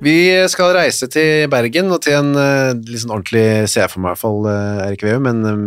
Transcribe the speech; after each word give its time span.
Vi 0.00 0.16
skal 0.48 0.72
reise 0.72 1.10
til 1.12 1.44
Bergen 1.52 1.90
og 1.92 1.98
til 2.06 2.16
en 2.16 2.30
liksom 2.88 3.10
ordentlig, 3.12 3.68
ser 3.68 3.84
jeg 3.84 3.92
for 3.92 4.00
meg 4.00 4.14
i 4.14 4.14
hvert 4.14 4.22
fall, 4.22 4.46
uh, 4.48 4.84
Erik 4.86 5.02
Veum, 5.04 5.26
en 5.28 5.42
um, 5.44 5.64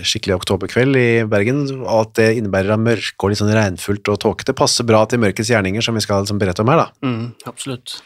skikkelig 0.00 0.38
oktoberkveld 0.38 0.96
i 0.96 1.08
Bergen. 1.28 1.60
Alt 1.84 2.14
det 2.16 2.30
innebærer 2.38 2.72
av 2.72 2.80
mørke 2.80 3.20
og 3.20 3.32
litt 3.32 3.42
sånn 3.42 3.52
regnfullt 3.52 4.08
og 4.08 4.22
tåkete 4.22 4.54
passer 4.56 4.86
bra 4.88 5.02
til 5.10 5.20
mørkets 5.20 5.50
gjerninger, 5.52 5.84
som 5.84 5.96
vi 5.96 6.04
skal 6.04 6.24
liksom, 6.24 6.40
berette 6.40 6.64
om 6.64 6.72
her. 6.72 6.86
da. 6.86 7.04
Mm, 7.04 7.26
absolutt. 7.50 7.98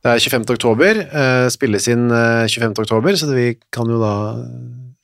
Det 0.00 0.14
er 0.14 0.22
25. 0.22 0.46
oktober, 0.54 1.00
spilles 1.52 1.88
inn 1.92 2.06
25. 2.08 2.76
oktober, 2.86 3.18
så 3.18 3.28
vi 3.34 3.50
kan 3.74 3.90
jo 3.90 3.98
da 4.00 4.14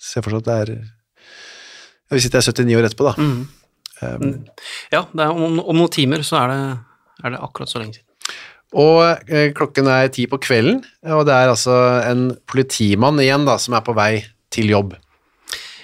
se 0.01 0.23
for 0.23 0.33
oss 0.33 0.45
at 0.45 0.49
det 0.49 0.57
er 0.63 0.73
ja, 0.77 2.15
Vi 2.17 2.23
sitter 2.23 2.41
her 2.41 2.57
79 2.65 2.79
år 2.79 2.89
etterpå, 2.89 3.11
da. 3.11 3.15
Mm. 3.21 3.43
Um, 4.03 4.33
Ja, 4.93 5.05
det 5.13 5.29
om, 5.29 5.61
om 5.61 5.77
noen 5.79 5.93
timer 5.93 6.25
så 6.27 6.41
er 6.43 6.55
det, 6.55 6.63
er 7.25 7.37
det 7.37 7.43
akkurat 7.45 7.71
så 7.71 7.83
lenge 7.83 7.99
siden. 7.99 8.09
Og 8.73 9.29
eh, 9.29 9.51
klokken 9.57 9.91
er 9.93 10.13
ti 10.15 10.27
på 10.31 10.41
kvelden, 10.41 10.81
og 11.13 11.27
det 11.29 11.37
er 11.37 11.53
altså 11.53 11.77
en 12.09 12.31
politimann 12.49 13.21
igjen 13.21 13.45
da, 13.49 13.59
som 13.61 13.77
er 13.77 13.85
på 13.85 13.97
vei 13.97 14.13
til 14.53 14.73
jobb. 14.73 14.95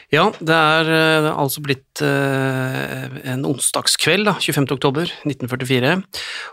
Ja, 0.08 0.30
det 0.40 0.56
er, 0.56 0.88
eh, 0.88 1.26
altså 1.28 1.60
blitt 1.60 2.00
eh, 2.00 3.16
en 3.28 3.44
onsdagskveld, 3.44 4.24
da, 4.24 4.38
25. 4.40 4.64
oktober 4.78 5.10
1944. 5.28 5.98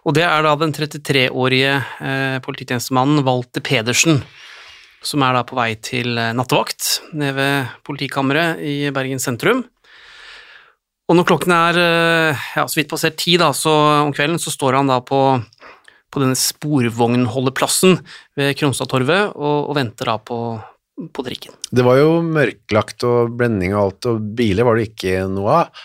Og 0.03 0.17
det 0.17 0.25
er 0.28 0.44
da 0.44 0.56
den 0.59 0.75
33-årige 0.75 1.78
eh, 1.80 2.39
polititjenestemannen 2.44 3.23
Walter 3.23 3.63
Pedersen 3.63 4.19
som 5.06 5.22
er 5.22 5.38
da 5.38 5.45
på 5.45 5.56
vei 5.56 5.69
til 5.86 6.17
nattevakt 6.33 7.13
nede 7.13 7.36
ved 7.38 7.73
politikammeret 7.86 8.63
i 8.66 8.89
Bergen 8.89 9.22
sentrum. 9.22 9.61
Og 11.06 11.19
når 11.19 11.28
klokken 11.30 11.53
er 11.53 11.78
ja, 12.33 12.63
så 12.66 12.80
vidt 12.80 12.89
passert 12.89 13.19
ti 13.22 13.36
da, 13.38 13.52
så 13.53 13.69
om 14.02 14.09
kvelden, 14.17 14.41
så 14.41 14.50
står 14.50 14.80
han 14.80 14.89
da 14.89 14.97
på, 15.06 15.19
på 16.16 16.24
denne 16.24 16.38
sporvognholdeplassen 16.40 18.00
ved 18.40 18.56
Kronstadtorvet 18.60 19.36
og, 19.36 19.70
og 19.70 19.76
venter 19.78 20.10
da 20.12 20.18
på, 20.22 20.40
på 21.14 21.26
trikken. 21.28 21.56
Det 21.76 21.84
var 21.86 22.00
jo 22.00 22.22
mørklagt 22.26 23.03
og 23.08 23.36
blending 23.38 23.76
og 23.76 23.81
alt, 23.90 24.09
og 24.12 24.31
biler 24.40 24.68
var 24.68 24.80
det 24.80 24.90
ikke 24.94 25.25
noe 25.31 25.59
av. 25.62 25.84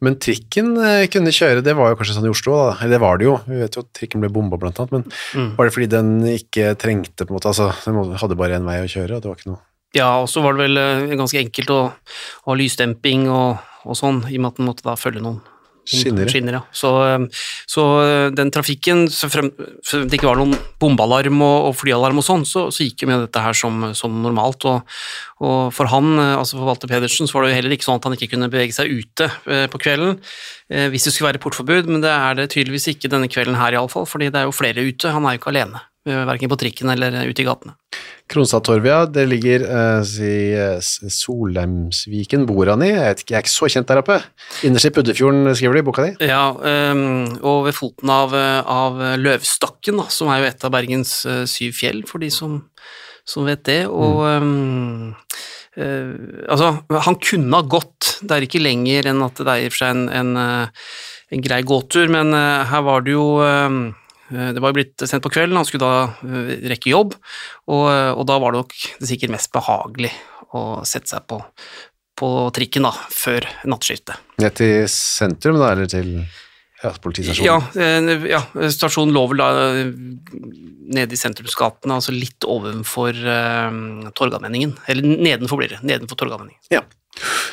Men 0.00 0.14
trikken 0.16 0.70
eh, 0.80 1.06
kunne 1.12 1.28
kjøre, 1.34 1.60
det 1.64 1.74
var 1.76 1.90
jo 1.92 1.96
kanskje 2.00 2.14
sånn 2.16 2.28
i 2.30 2.32
Oslo, 2.32 2.54
da. 2.56 2.68
Eller 2.80 2.94
det 2.96 3.00
var 3.02 3.18
det 3.20 3.26
jo, 3.26 3.34
vi 3.44 3.58
vet 3.60 3.74
jo 3.76 3.82
at 3.84 3.90
trikken 3.98 4.22
ble 4.24 4.30
bomba 4.32 4.56
blant 4.60 4.78
annet, 4.80 4.94
men 4.96 5.04
Mm. 5.36 5.50
var 5.58 5.68
det 5.68 5.74
fordi 5.74 5.88
den 5.92 6.08
ikke 6.32 6.70
trengte 6.80 7.26
på 7.26 7.30
en 7.30 7.36
måte, 7.36 7.50
altså 7.52 7.66
den 7.84 8.16
hadde 8.22 8.38
bare 8.40 8.56
en 8.56 8.64
vei 8.66 8.78
å 8.80 8.88
kjøre, 8.88 9.18
og 9.18 9.20
det 9.22 9.28
var 9.30 9.36
ikke 9.36 9.50
noe 9.52 9.60
Ja, 9.94 10.08
og 10.22 10.28
så 10.32 10.40
var 10.42 10.54
det 10.56 10.64
vel 10.64 10.80
eh, 10.80 11.12
ganske 11.20 11.38
enkelt 11.42 11.70
å 11.74 11.80
å 11.90 12.48
ha 12.48 12.56
lysdemping 12.56 13.28
og, 13.28 13.60
og 13.84 13.98
sånn, 13.98 14.22
i 14.30 14.38
og 14.38 14.44
med 14.46 14.50
at 14.54 14.58
den 14.62 14.68
måtte 14.70 14.86
da 14.88 14.96
følge 14.98 15.20
noen 15.22 15.42
Skinner, 15.90 16.28
skinner 16.30 16.56
ja. 16.58 16.60
Så, 16.76 16.90
eh, 17.06 17.42
så 17.68 17.84
eh, 18.04 18.26
den 18.36 18.52
trafikken, 18.54 19.06
så 19.10 19.30
frem, 19.32 19.50
frem 19.86 20.06
det 20.06 20.18
ikke 20.18 20.28
var 20.30 20.38
noen 20.38 20.54
bombealarm 20.82 21.42
og, 21.42 21.70
og 21.70 21.76
flyalarm 21.80 22.22
og 22.22 22.26
sånn, 22.26 22.46
så, 22.48 22.68
så 22.74 22.86
gikk 22.86 23.04
jo 23.04 23.10
med 23.10 23.24
dette 23.26 23.42
her 23.42 23.56
som, 23.56 23.90
som 23.98 24.20
normalt. 24.22 24.66
Og, 24.70 24.96
og 25.42 25.74
for 25.74 25.90
han, 25.90 26.12
eh, 26.16 26.36
altså 26.38 26.60
for 26.60 26.70
Walter 26.70 26.90
Pedersen, 26.90 27.28
så 27.28 27.38
var 27.38 27.46
det 27.46 27.52
jo 27.52 27.58
heller 27.60 27.76
ikke 27.76 27.88
sånn 27.88 28.00
at 28.00 28.08
han 28.08 28.16
ikke 28.18 28.30
kunne 28.36 28.50
bevege 28.52 28.76
seg 28.76 28.92
ute 28.92 29.30
eh, 29.50 29.66
på 29.70 29.82
kvelden 29.82 30.18
hvis 30.70 31.02
det 31.02 31.10
skulle 31.10 31.32
være 31.32 31.40
portforbud, 31.42 31.88
men 31.90 31.98
det 32.04 32.12
er 32.14 32.36
det 32.38 32.44
tydeligvis 32.52 32.84
ikke 32.92 33.08
denne 33.10 33.26
kvelden 33.26 33.56
her 33.58 33.74
iallfall, 33.74 34.04
fordi 34.06 34.28
det 34.30 34.38
er 34.38 34.46
jo 34.46 34.54
flere 34.54 34.84
ute, 34.86 35.10
han 35.10 35.24
er 35.26 35.34
jo 35.34 35.40
ikke 35.40 35.50
alene. 35.50 35.80
Eh, 36.08 36.22
Verken 36.28 36.50
på 36.52 36.58
trikken 36.60 36.90
eller 36.92 37.16
ute 37.28 37.42
i 37.42 37.46
gatene. 37.46 37.74
Kronstadtorvet, 38.30 38.88
ja, 38.88 39.00
det 39.10 39.24
ligger 39.26 39.64
i 39.66 40.34
eh, 40.54 40.78
Solheimsviken 40.80 42.46
bor 42.46 42.70
han 42.70 42.84
i, 42.86 42.92
jeg 42.92 43.02
vet 43.02 43.24
ikke, 43.24 43.34
jeg 43.34 43.38
er 43.40 43.46
ikke 43.46 43.52
så 43.52 43.70
kjent 43.74 43.90
der 43.90 44.02
oppe. 44.02 44.20
Innerst 44.66 44.86
i 44.86 44.92
Puddefjorden 44.94 45.50
skriver 45.58 45.76
du 45.76 45.82
i 45.82 45.86
boka 45.88 46.06
di. 46.06 46.30
Ja, 46.30 46.44
um, 46.54 47.26
og 47.42 47.66
ved 47.66 47.76
foten 47.76 48.12
av, 48.14 48.34
av 48.34 49.00
Løvstakken, 49.20 49.98
da, 50.00 50.06
som 50.14 50.30
er 50.30 50.44
jo 50.44 50.50
et 50.52 50.66
av 50.66 50.74
Bergens 50.74 51.14
uh, 51.26 51.42
syv 51.50 51.74
fjell, 51.80 52.04
for 52.08 52.22
de 52.22 52.30
som, 52.34 52.60
som 53.26 53.48
vet 53.50 53.64
det. 53.66 53.80
Og 53.90 54.22
mm. 54.22 54.46
um, 54.46 55.14
uh, 55.80 56.14
altså, 56.46 56.74
han 57.10 57.18
kunne 57.18 57.58
ha 57.58 57.66
gått, 57.66 58.20
det 58.22 58.36
er 58.36 58.46
ikke 58.46 58.62
lenger 58.62 59.10
enn 59.10 59.24
at 59.26 59.42
det 59.42 59.48
er 59.50 59.64
i 59.64 59.70
og 59.70 59.74
for 59.74 59.82
seg 59.82 59.96
en, 59.96 60.06
en, 60.20 60.70
en 61.34 61.44
grei 61.44 61.64
gåtur, 61.66 62.06
men 62.12 62.34
uh, 62.36 62.62
her 62.70 62.86
var 62.86 63.02
det 63.06 63.14
jo 63.14 63.26
øh, 63.42 63.80
det 64.30 64.62
var 64.62 64.72
jo 64.72 64.78
blitt 64.78 65.04
sendt 65.04 65.24
på 65.24 65.32
kvelden, 65.34 65.58
han 65.58 65.66
skulle 65.68 65.86
da 65.86 66.26
øh, 66.26 66.52
rekke 66.70 66.92
jobb, 66.92 67.16
og, 67.68 67.86
øh, 67.90 68.12
og 68.14 68.26
da 68.30 68.38
var 68.42 68.54
det 68.54 68.62
nok 68.62 68.76
det 69.00 69.10
sikkert 69.10 69.34
mest 69.34 69.52
behagelig 69.54 70.12
å 70.56 70.82
sette 70.88 71.12
seg 71.12 71.26
på, 71.30 71.40
på 72.18 72.30
trikken 72.56 72.86
da, 72.88 72.94
før 73.14 73.46
nattskiftet. 73.70 74.20
Ned 74.42 74.56
til 74.58 74.86
sentrum, 74.92 75.60
da, 75.60 75.72
eller 75.74 75.90
til 75.90 76.14
ja, 76.80 76.92
politistasjonen. 77.02 77.46
Ja, 77.76 77.82
eh, 77.82 78.26
ja, 78.30 78.70
stasjonen 78.72 79.12
lå 79.14 79.24
vel 79.30 79.42
da 79.42 79.48
eh, 79.68 79.90
nede 80.96 81.14
i 81.14 81.20
sentrumsgatene, 81.20 81.98
altså 82.00 82.14
litt 82.14 82.42
ovenfor 82.48 83.14
uh, 83.14 84.08
Torgallmenningen. 84.16 84.72
Eller 84.90 85.06
nedenfor 85.06 85.60
blir 85.60 85.70
det, 85.74 85.82
nedenfor 85.86 86.18
Torgallmenningen. 86.18 86.58
Ja. 86.72 86.80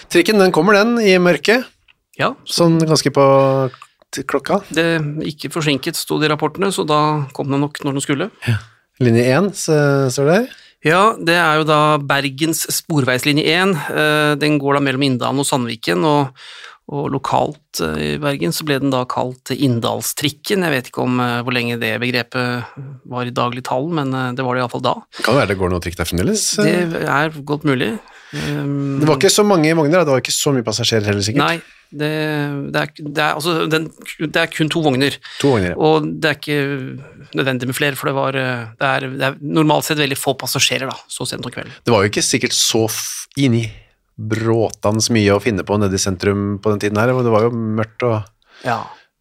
Trikken, 0.09 0.39
den 0.41 0.55
kommer 0.55 0.77
den 0.79 0.95
i 1.03 1.17
mørket, 1.21 1.67
Ja, 2.17 2.31
sånn 2.49 2.79
ganske 2.81 3.11
på 3.13 3.23
klokka. 4.23 4.61
det 4.73 5.01
ikke 5.27 5.51
forsinket, 5.53 5.95
sto 5.95 6.17
det 6.19 6.29
i 6.29 6.33
rapportene, 6.33 6.71
så 6.71 6.85
da 6.87 7.27
kom 7.33 7.49
den 7.51 7.59
nok 7.61 7.77
når 7.83 7.91
den 7.97 8.01
skulle. 8.01 8.29
Linje 8.99 9.25
1 9.37 9.51
så- 9.55 10.09
står 10.11 10.25
det 10.25 10.35
her. 10.35 10.47
Ja, 10.85 11.15
det 11.17 11.35
er 11.35 11.55
jo 11.57 11.63
da 11.63 11.97
Bergens 11.97 12.61
sporveislinje 12.69 13.43
1. 13.45 13.75
eh, 13.89 14.35
Den 14.35 14.59
går 14.59 14.75
da 14.75 14.79
mellom 14.79 15.01
Inndalen 15.03 15.39
og 15.39 15.45
Sandviken, 15.45 16.03
og, 16.05 16.29
og 16.87 17.09
lokalt 17.11 17.81
eh, 17.83 18.03
i 18.13 18.19
Bergen 18.21 18.53
så 18.55 18.65
ble 18.67 18.79
den 18.79 18.93
da 18.93 19.03
kalt 19.09 19.51
Inndalstrikken. 19.51 20.63
Jeg 20.63 20.73
vet 20.73 20.91
ikke 20.91 21.03
om 21.03 21.19
eh, 21.23 21.39
hvor 21.43 21.55
lenge 21.55 21.79
det 21.81 21.93
begrepet 22.03 22.77
var 23.11 23.27
i 23.27 23.33
daglig 23.35 23.65
tall, 23.67 23.89
men 23.91 24.13
eh, 24.15 24.29
det 24.37 24.45
var 24.47 24.55
det 24.55 24.63
iallfall 24.63 24.85
da. 24.85 24.93
Kan 25.19 25.35
det 25.35 25.41
være 25.41 25.51
det 25.51 25.57
går 25.59 25.73
noe 25.73 25.83
trikk 25.83 25.97
der 25.99 26.07
fremdeles? 26.07 26.45
Det 26.61 26.77
er 27.03 27.41
godt 27.47 27.67
mulig. 27.67 27.97
Um, 28.27 28.99
Det 28.99 29.07
var 29.07 29.19
ikke 29.19 29.31
så 29.31 29.43
mange 29.47 29.71
vogner, 29.75 30.03
det 30.03 30.11
var 30.11 30.23
ikke 30.23 30.35
så 30.35 30.51
mye 30.55 30.65
passasjerer 30.67 31.07
heller, 31.07 31.23
sikkert. 31.23 31.43
Nei, 31.43 31.91
det, 31.95 32.11
det, 32.75 32.81
er, 32.81 32.89
det, 32.99 33.21
er, 33.23 33.37
altså, 33.37 33.53
den, 33.71 33.87
det 34.19 34.41
er 34.41 34.51
kun 34.51 34.71
to 34.71 34.83
vogner, 34.83 35.15
To 35.39 35.53
vogner, 35.53 35.71
ja. 35.71 35.77
og 35.79 36.09
det 36.11 36.31
er 36.31 36.39
ikke 36.39 37.37
nødvendig 37.39 37.69
med 37.71 37.77
flere, 37.79 37.99
for 37.99 38.11
det, 38.11 38.15
var, 38.19 38.35
det, 38.35 38.89
er, 38.91 39.07
det 39.15 39.29
er 39.29 39.39
normalt 39.39 39.87
sett 39.87 39.99
veldig 39.99 40.19
få 40.19 40.35
passasjerer 40.39 40.91
da, 40.91 40.95
så 41.11 41.27
sent 41.27 41.47
om 41.47 41.55
kvelden. 41.55 41.75
Det 41.87 41.95
var 41.95 42.03
jo 42.03 42.11
ikke 42.11 42.25
sikkert 42.27 42.55
så 42.55 42.83
inni 43.39 43.65
bråtans 44.17 45.11
mye 45.13 45.35
å 45.35 45.41
finne 45.41 45.63
på 45.65 45.77
nede 45.79 45.93
i 45.97 46.01
sentrum 46.01 46.57
på 46.61 46.73
den 46.73 46.81
tiden 46.81 46.97
her, 46.99 47.13
det 47.13 47.33
var 47.33 47.45
jo 47.47 47.51
mørkt 47.53 48.03
og 48.07 48.23
Ja. 48.65 48.79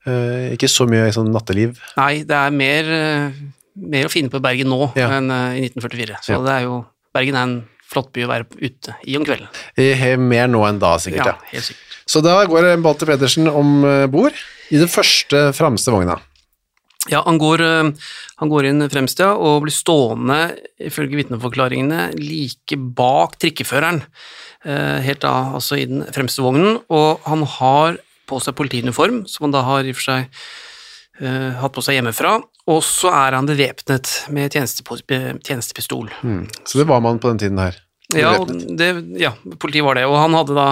uh, 0.08 0.48
ikke 0.54 0.70
så 0.72 0.87
mye 0.88 1.12
sånn 1.12 1.32
natteliv. 1.34 1.76
Nei, 1.98 2.22
det 2.25 2.37
er 2.37 2.50
mer, 2.50 2.84
eh, 2.90 3.31
mer 3.76 4.06
å 4.06 4.12
finne 4.12 4.31
på 4.31 4.40
i 4.40 4.44
Bergen 4.46 4.69
nå 4.72 4.93
Ja. 4.96 5.10
enn 5.19 5.31
eh, 5.31 5.60
i 5.60 5.69
1944, 5.69 6.16
så 6.22 6.28
Ja. 6.32 6.38
det 6.43 6.52
er 6.52 6.62
jo, 6.64 6.87
Bergen 7.14 7.34
er 7.37 7.43
en 7.43 7.69
flott 7.87 8.12
by 8.12 8.22
å 8.25 8.28
være 8.28 8.46
ute 8.60 8.96
i 9.06 9.16
om 9.16 9.25
kvelden. 9.25 9.48
Mer 10.19 10.48
nå 10.48 10.64
enn 10.66 10.78
da, 10.78 10.96
sikkert. 10.96 11.26
Ja, 11.26 11.37
helt 11.52 11.64
sikkert. 11.64 11.82
Så 12.06 12.22
da 12.22 12.44
går 12.46 12.81
Balter 12.82 13.06
Pedersen 13.06 13.48
om 13.48 13.82
bord 14.10 14.32
i 14.70 14.76
den 14.78 14.88
første 14.88 15.52
fremste 15.52 15.90
vogna. 15.93 16.20
Ja, 17.08 17.22
han 17.22 17.38
går, 17.38 17.58
han 18.38 18.48
går 18.48 18.66
inn 18.66 18.88
fremst, 18.90 19.19
ja, 19.19 19.34
og 19.34 19.62
blir 19.62 19.70
stående, 19.75 20.56
ifølge 20.81 21.14
vitneforklaringene, 21.22 22.14
like 22.19 22.76
bak 22.76 23.38
trikkeføreren, 23.38 24.02
helt 24.67 25.23
da, 25.23 25.33
altså 25.55 25.77
i 25.79 25.85
den 25.87 26.03
fremste 26.11 26.43
vognen, 26.43 26.81
og 26.91 27.23
han 27.27 27.45
har 27.57 28.01
på 28.27 28.41
seg 28.43 28.57
politiuniform, 28.59 29.21
som 29.31 29.47
han 29.47 29.55
da 29.55 29.63
har 29.67 29.87
i 29.87 29.93
og 29.95 29.99
for 30.01 30.09
seg 30.09 30.41
uh, 31.23 31.53
hatt 31.61 31.75
på 31.77 31.85
seg 31.87 32.01
hjemmefra, 32.01 32.33
og 32.67 32.81
så 32.83 33.13
er 33.15 33.37
han 33.39 33.47
bevæpnet 33.47 34.11
med 34.35 34.51
tjenestepistol. 34.51 35.05
tjenestepistol. 35.47 36.11
Så 36.67 36.81
det 36.81 36.89
var 36.91 37.05
man 37.05 37.23
på 37.23 37.31
den 37.31 37.45
tiden 37.45 37.63
her. 37.63 37.79
Ja, 38.15 38.37
det, 38.47 38.91
ja, 39.19 39.33
politiet 39.59 39.83
var 39.83 39.99
det, 39.99 40.05
og 40.07 40.15
han 40.21 40.35
hadde 40.37 40.55
da 40.55 40.67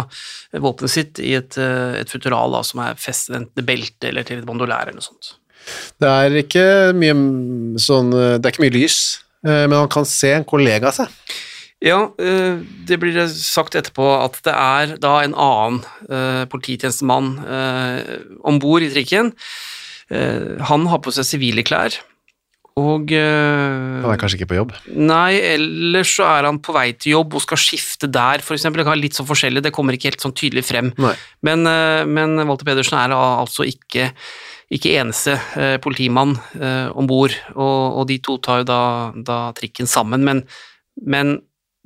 våpenet 0.63 0.93
sitt 0.93 1.19
i 1.19 1.33
et, 1.35 1.57
eh, 1.59 1.97
et 1.99 2.11
futural 2.11 2.55
da, 2.55 2.61
som 2.67 2.83
er 2.85 3.01
festet 3.01 3.41
enten 3.41 3.59
til 3.59 3.67
belte 3.67 4.11
eller 4.11 4.27
til 4.27 4.39
et 4.39 4.47
bandolær 4.47 4.87
eller 4.87 5.01
noe 5.01 5.07
sånt. 5.07 5.33
Det 5.99 6.11
er 6.11 6.37
ikke 6.45 6.67
mye 6.95 7.17
mm, 7.17 7.81
sånn 7.81 8.13
eh, 8.13 8.35
Det 8.37 8.47
er 8.47 8.55
ikke 8.55 8.67
mye 8.67 8.77
lys, 8.77 8.99
eh, 9.47 9.65
men 9.67 9.75
han 9.81 9.91
kan 9.91 10.07
se 10.07 10.31
en 10.37 10.47
kollega 10.47 10.93
av 10.93 10.99
seg. 11.01 11.19
Ja, 11.85 11.99
eh, 12.17 12.63
det 12.89 12.97
blir 13.03 13.19
sagt 13.29 13.77
etterpå 13.77 14.07
at 14.17 14.41
det 14.47 14.55
er 14.55 14.97
da 15.03 15.19
en 15.21 15.37
annen 15.37 15.83
eh, 16.09 16.45
polititjenestemann 16.49 17.37
eh, 17.45 18.17
om 18.41 18.61
bord 18.63 18.85
i 18.85 18.91
trikken. 18.93 19.35
Han 20.15 20.83
har 20.91 21.01
på 21.01 21.13
seg 21.17 21.25
sivile 21.25 21.63
klær, 21.65 21.95
og 22.77 23.09
Han 23.09 24.11
er 24.11 24.19
kanskje 24.21 24.37
ikke 24.37 24.51
på 24.51 24.59
jobb. 24.59 24.75
Nei, 24.93 25.39
ellers 25.55 26.13
så 26.19 26.27
er 26.29 26.45
han 26.45 26.59
på 26.63 26.75
vei 26.77 26.91
til 26.93 27.15
jobb 27.15 27.39
og 27.39 27.43
skal 27.43 27.59
skifte 27.59 28.11
der, 28.13 28.45
eksempel. 28.45 28.83
Det 28.83 28.85
kan 28.85 28.93
være 28.93 29.01
litt 29.01 29.17
sånn 29.17 29.29
forskjellig, 29.31 29.63
det 29.65 29.73
kommer 29.75 29.97
ikke 29.97 30.11
helt 30.11 30.27
sånn 30.27 30.37
tydelig 30.37 30.67
frem. 30.69 30.93
Nei. 31.01 31.15
Men, 31.49 31.65
men 32.11 32.37
Walter 32.45 32.69
Pedersen 32.69 32.99
er 33.01 33.17
altså 33.17 33.65
ikke, 33.65 34.11
ikke 34.77 34.93
eneste 35.01 35.39
politimann 35.83 36.37
om 36.93 37.09
bord, 37.09 37.35
og, 37.57 37.81
og 38.03 38.07
de 38.13 38.21
to 38.29 38.37
tar 38.45 38.63
jo 38.63 38.69
da, 38.75 38.85
da 39.17 39.41
trikken 39.57 39.89
sammen. 39.91 40.29
Men, 40.29 40.45
men 41.01 41.39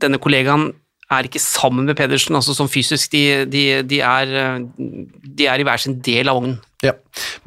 denne 0.02 0.20
kollegaen 0.22 0.70
er 1.08 1.24
ikke 1.24 1.40
sammen 1.40 1.88
med 1.88 1.96
Pedersen, 1.96 2.36
altså 2.36 2.54
sånn 2.56 2.68
fysisk. 2.70 3.10
De, 3.14 3.46
de, 3.48 3.62
de, 3.88 4.02
er, 4.04 4.60
de 4.76 5.48
er 5.48 5.62
i 5.62 5.64
hver 5.64 5.80
sin 5.80 5.96
del 6.04 6.28
av 6.28 6.36
vognen. 6.40 6.58
Ja. 6.84 6.94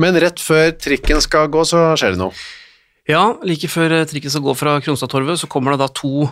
Men 0.01 0.17
rett 0.19 0.41
før 0.41 0.71
trikken 0.81 1.21
skal 1.23 1.51
gå, 1.53 1.63
så 1.69 1.91
skjer 1.99 2.15
det 2.15 2.23
noe. 2.23 2.33
Ja, 3.09 3.23
like 3.45 3.69
før 3.71 3.95
eh, 3.95 4.07
trikken 4.07 4.31
skal 4.31 4.43
gå 4.45 4.53
fra 4.57 4.75
Kronstadtorvet, 4.83 5.39
så 5.41 5.49
kommer 5.49 5.73
det 5.73 5.81
da 5.81 5.89
to 5.93 6.27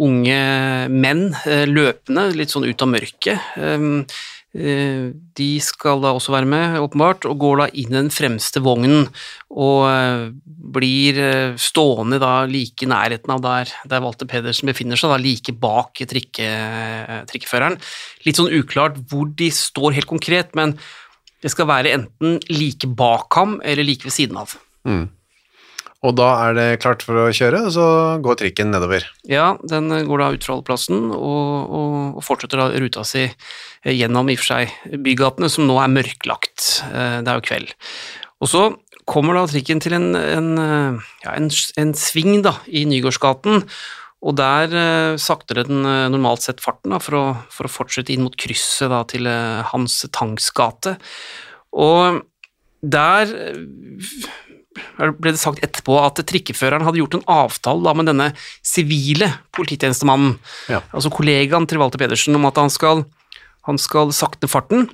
unge 0.00 0.40
menn 0.92 1.30
eh, 1.48 1.64
løpende, 1.68 2.26
litt 2.36 2.52
sånn 2.52 2.68
ut 2.68 2.84
av 2.84 2.90
mørket. 2.92 3.56
Eh, 4.50 5.12
De 5.38 5.50
skal 5.62 6.00
da 6.02 6.10
også 6.16 6.32
være 6.34 6.48
med, 6.50 6.78
åpenbart, 6.82 7.26
og 7.30 7.38
går 7.38 7.60
da 7.60 7.66
inn 7.70 7.92
i 7.92 7.98
den 8.00 8.10
fremste 8.10 8.62
vognen 8.64 9.06
og 9.50 9.84
eh, 9.86 10.24
blir 10.74 11.20
eh, 11.22 11.58
stående 11.60 12.18
da 12.22 12.32
like 12.50 12.82
i 12.82 12.90
nærheten 12.90 13.30
av 13.30 13.44
der, 13.44 13.70
der 13.86 14.02
Walter 14.02 14.26
Pedersen 14.30 14.70
befinner 14.70 14.98
seg, 14.98 15.12
da 15.14 15.20
like 15.22 15.54
bak 15.54 16.02
trikke, 16.10 16.50
trikkeføreren. 17.30 17.78
Litt 18.26 18.40
sånn 18.40 18.50
uklart 18.58 18.98
hvor 19.10 19.30
de 19.38 19.52
står 19.54 19.94
helt 20.00 20.10
konkret, 20.10 20.54
men 20.58 20.74
det 21.40 21.54
skal 21.54 21.70
være 21.70 21.94
enten 21.94 22.40
like 22.50 22.90
bak 22.90 23.32
ham 23.38 23.60
eller 23.64 23.86
like 23.86 24.04
ved 24.04 24.18
siden 24.18 24.42
av. 24.42 24.58
Og 26.00 26.14
da 26.16 26.30
er 26.46 26.54
det 26.56 26.66
klart 26.80 27.02
for 27.04 27.18
å 27.20 27.32
kjøre, 27.34 27.58
og 27.68 27.72
så 27.74 27.86
går 28.24 28.38
trikken 28.40 28.70
nedover. 28.72 29.04
Ja, 29.28 29.52
den 29.68 29.92
går 30.08 30.22
da 30.22 30.30
ut 30.32 30.46
fra 30.46 30.54
holdeplassen 30.56 31.10
og, 31.12 31.50
og, 31.68 31.96
og 32.16 32.24
fortsetter 32.24 32.62
da 32.62 32.70
ruta 32.72 33.04
si 33.04 33.26
eh, 33.26 33.92
gjennom 33.92 34.30
i 34.32 34.38
og 34.38 34.40
for 34.40 34.54
seg 34.54 34.96
bygatene, 35.04 35.50
som 35.52 35.68
nå 35.68 35.76
er 35.82 35.92
mørklagt. 35.92 36.86
Eh, 36.88 37.18
Det 37.20 37.28
er 37.28 37.36
jo 37.36 37.44
kveld. 37.50 37.74
Og 38.40 38.48
så 38.48 38.62
kommer 39.10 39.36
da 39.36 39.44
trikken 39.50 39.82
til 39.84 39.98
en, 39.98 40.14
en, 40.16 40.50
eh, 40.64 41.12
ja, 41.26 41.36
en, 41.36 41.52
en 41.84 41.92
sving 41.98 42.40
da, 42.48 42.56
i 42.64 42.86
Nygårdsgaten, 42.88 43.66
og 44.24 44.36
der 44.40 44.72
eh, 44.72 45.20
sakter 45.20 45.60
den 45.68 45.84
normalt 45.84 46.48
sett 46.48 46.64
farten 46.64 46.96
da, 46.96 47.02
for, 47.04 47.20
å, 47.20 47.24
for 47.52 47.68
å 47.68 47.74
fortsette 47.76 48.16
inn 48.16 48.24
mot 48.24 48.40
krysset 48.40 48.88
da, 48.88 49.04
til 49.04 49.28
Hans 49.74 50.00
Tangs 50.16 50.48
gate. 50.56 50.96
Og 51.76 52.24
der 52.80 53.36
ble 55.20 55.32
det 55.34 55.40
sagt 55.40 55.62
etterpå 55.64 55.96
at 56.02 56.20
trikkeføreren 56.26 56.84
hadde 56.86 57.00
gjort 57.02 57.16
en 57.18 57.26
avtale 57.30 57.84
da, 57.86 57.94
med 57.96 58.08
denne 58.10 58.28
sivile 58.66 59.28
polititjenestemannen, 59.56 60.38
Ja. 60.72 60.80
altså 60.92 61.12
kollegaen 61.14 61.66
til 61.70 61.78
Walter 61.82 61.98
Pedersen, 62.02 62.34
om 62.38 62.46
at 62.50 62.56
han 62.60 62.70
skal, 62.70 63.04
han 63.68 63.78
skal 63.78 64.12
sakte 64.16 64.48
farten, 64.50 64.88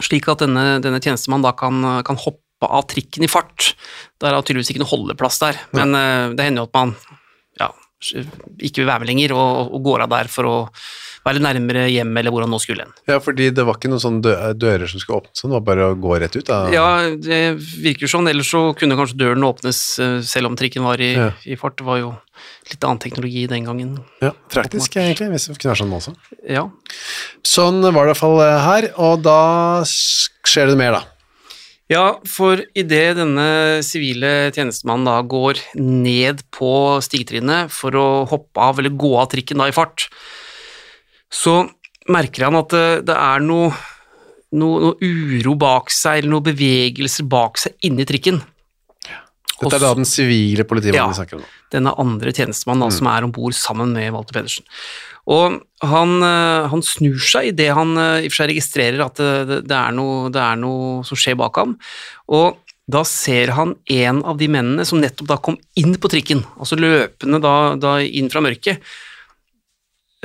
slik 0.00 0.28
at 0.32 0.40
denne, 0.44 0.80
denne 0.84 1.00
tjenestemannen 1.02 1.44
da 1.48 1.52
kan, 1.52 1.82
kan 2.06 2.16
hoppe 2.16 2.68
av 2.68 2.86
trikken 2.92 3.24
i 3.24 3.28
fart. 3.30 3.74
Der 4.20 4.34
er 4.34 4.42
tydeligvis 4.44 4.70
ikke 4.74 4.82
noe 4.84 4.92
holdeplass 4.92 5.38
der, 5.40 5.58
men 5.76 5.94
eh, 5.96 6.32
det 6.36 6.44
hender 6.48 6.64
jo 6.64 6.70
at 6.70 6.76
man 6.76 6.94
ja, 7.60 7.70
ikke 8.60 8.82
vil 8.82 8.88
være 8.88 9.02
med 9.04 9.10
lenger 9.12 9.34
og, 9.36 9.74
og 9.76 9.84
går 9.84 10.04
av 10.06 10.12
der 10.12 10.28
for 10.32 10.48
å 10.48 10.56
være 11.26 11.42
nærmere 11.44 11.82
hjem 11.92 12.16
eller 12.16 12.32
hvor 12.32 12.44
han 12.46 12.50
nå 12.54 12.58
skulle 12.62 12.86
hen. 12.86 12.92
Ja, 13.10 13.18
fordi 13.20 13.50
det 13.52 13.64
var 13.68 13.76
ikke 13.76 13.90
noen 13.92 14.00
sånne 14.02 14.22
dø- 14.24 14.52
dører 14.56 14.88
som 14.88 15.02
skulle 15.02 15.20
åpnes, 15.20 15.42
det 15.42 15.50
var 15.52 15.60
bare 15.66 15.90
å 15.90 15.98
gå 16.00 16.14
rett 16.22 16.36
ut. 16.38 16.46
Da. 16.48 16.60
Ja, 16.72 16.86
det 17.12 17.40
virker 17.84 18.08
sånn, 18.10 18.28
ellers 18.30 18.48
så 18.54 18.62
kunne 18.78 18.96
kanskje 18.96 19.18
døren 19.20 19.44
åpnes 19.44 19.82
eh, 20.00 20.18
selv 20.24 20.48
om 20.52 20.56
trikken 20.56 20.86
var 20.86 21.00
i, 21.04 21.12
Ja. 21.18 21.30
i 21.44 21.56
fart. 21.60 21.76
Det 21.76 21.84
var 21.86 21.98
jo 22.00 22.14
litt 22.70 22.84
annen 22.88 22.98
teknologi 23.02 23.46
den 23.50 23.64
gangen. 23.68 23.98
Ja, 24.24 24.32
praktisk 24.48 24.96
egentlig, 24.96 25.28
hvis 25.34 25.48
det 25.50 25.58
kunne 25.60 25.74
være 25.74 25.82
sånn 25.84 25.96
også. 25.98 26.16
Ja. 26.48 26.64
Sånn 27.44 27.80
var 27.84 27.92
det 27.92 28.10
i 28.10 28.12
hvert 28.14 28.22
fall 28.24 28.40
eh, 28.44 28.58
her, 28.64 28.90
og 28.96 29.22
da 29.24 29.38
skjer 29.84 30.72
det 30.72 30.78
mer 30.80 30.96
da. 30.98 31.02
Ja, 31.90 32.04
for 32.30 32.60
idet 32.78 33.16
denne 33.18 33.82
sivile 33.82 34.52
tjenestemannen 34.54 35.08
da 35.08 35.16
går 35.26 35.58
ned 35.82 36.44
på 36.54 36.68
stigtrinnet 37.02 37.72
for 37.74 37.96
å 37.98 38.04
hoppe 38.30 38.62
av 38.62 38.78
eller 38.78 38.94
gå 38.94 39.10
av 39.18 39.26
trikken 39.32 39.58
da 39.58 39.66
i 39.66 39.74
fart, 39.74 40.06
så 41.30 41.62
merker 42.10 42.48
han 42.48 42.58
at 42.58 42.72
det, 42.74 42.86
det 43.10 43.16
er 43.16 43.42
noe, 43.44 43.70
noe, 44.58 44.80
noe 44.90 44.96
uro 45.02 45.54
bak 45.60 45.92
seg, 45.94 46.22
eller 46.22 46.34
noen 46.34 46.48
bevegelser 46.50 47.28
bak 47.30 47.60
seg 47.62 47.76
inni 47.86 48.06
trikken. 48.08 48.42
Dette 49.60 49.76
er 49.76 49.82
da 49.84 49.92
den 49.98 50.08
sivile 50.08 50.64
politimannen 50.64 50.96
Ja. 50.96 51.08
vi 51.12 51.18
snakker 51.20 51.36
om. 51.36 51.42
nå. 51.44 51.56
denne 51.70 51.92
andre 52.02 52.32
tjenestemannen 52.32 52.88
da, 52.88 52.96
som 52.96 53.06
er 53.06 53.26
om 53.26 53.30
bord 53.30 53.54
sammen 53.54 53.92
med 53.92 54.10
Walter 54.14 54.34
Pedersen. 54.38 54.64
Og 55.30 55.60
han, 55.84 56.14
eh, 56.24 56.68
han 56.72 56.82
snur 56.82 57.20
seg 57.20 57.52
idet 57.52 57.68
han 57.76 57.92
eh, 57.96 58.24
i 58.24 58.26
og 58.26 58.32
for 58.32 58.40
seg 58.40 58.50
registrerer 58.50 59.04
at 59.04 59.20
det, 59.20 59.60
det, 59.68 59.76
er 59.76 59.92
noe, 59.94 60.30
det 60.32 60.40
er 60.40 60.56
noe 60.58 61.04
som 61.06 61.20
skjer 61.20 61.36
bak 61.38 61.60
ham, 61.60 61.76
og 62.26 62.58
da 62.90 63.04
ser 63.06 63.52
han 63.54 63.76
en 63.86 64.24
av 64.26 64.40
de 64.40 64.48
mennene 64.50 64.82
som 64.88 64.98
nettopp 64.98 65.28
da 65.28 65.36
kom 65.38 65.60
inn 65.78 65.94
på 66.00 66.10
trikken, 66.10 66.42
altså 66.58 66.80
løpende 66.80 67.38
da, 67.44 67.54
da 67.78 67.98
inn 68.02 68.32
fra 68.32 68.42
mørket, 68.42 68.80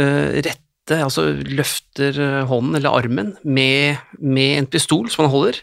eh, 0.02 0.42
rette, 0.86 1.04
altså 1.04 1.34
løfter 1.42 2.18
eh, 2.20 2.46
hånden 2.48 2.76
eller 2.78 2.94
armen 2.94 3.36
med, 3.44 3.98
med 4.20 4.60
en 4.60 4.68
pistol 4.68 5.10
som 5.10 5.26
han 5.26 5.34
holder, 5.34 5.60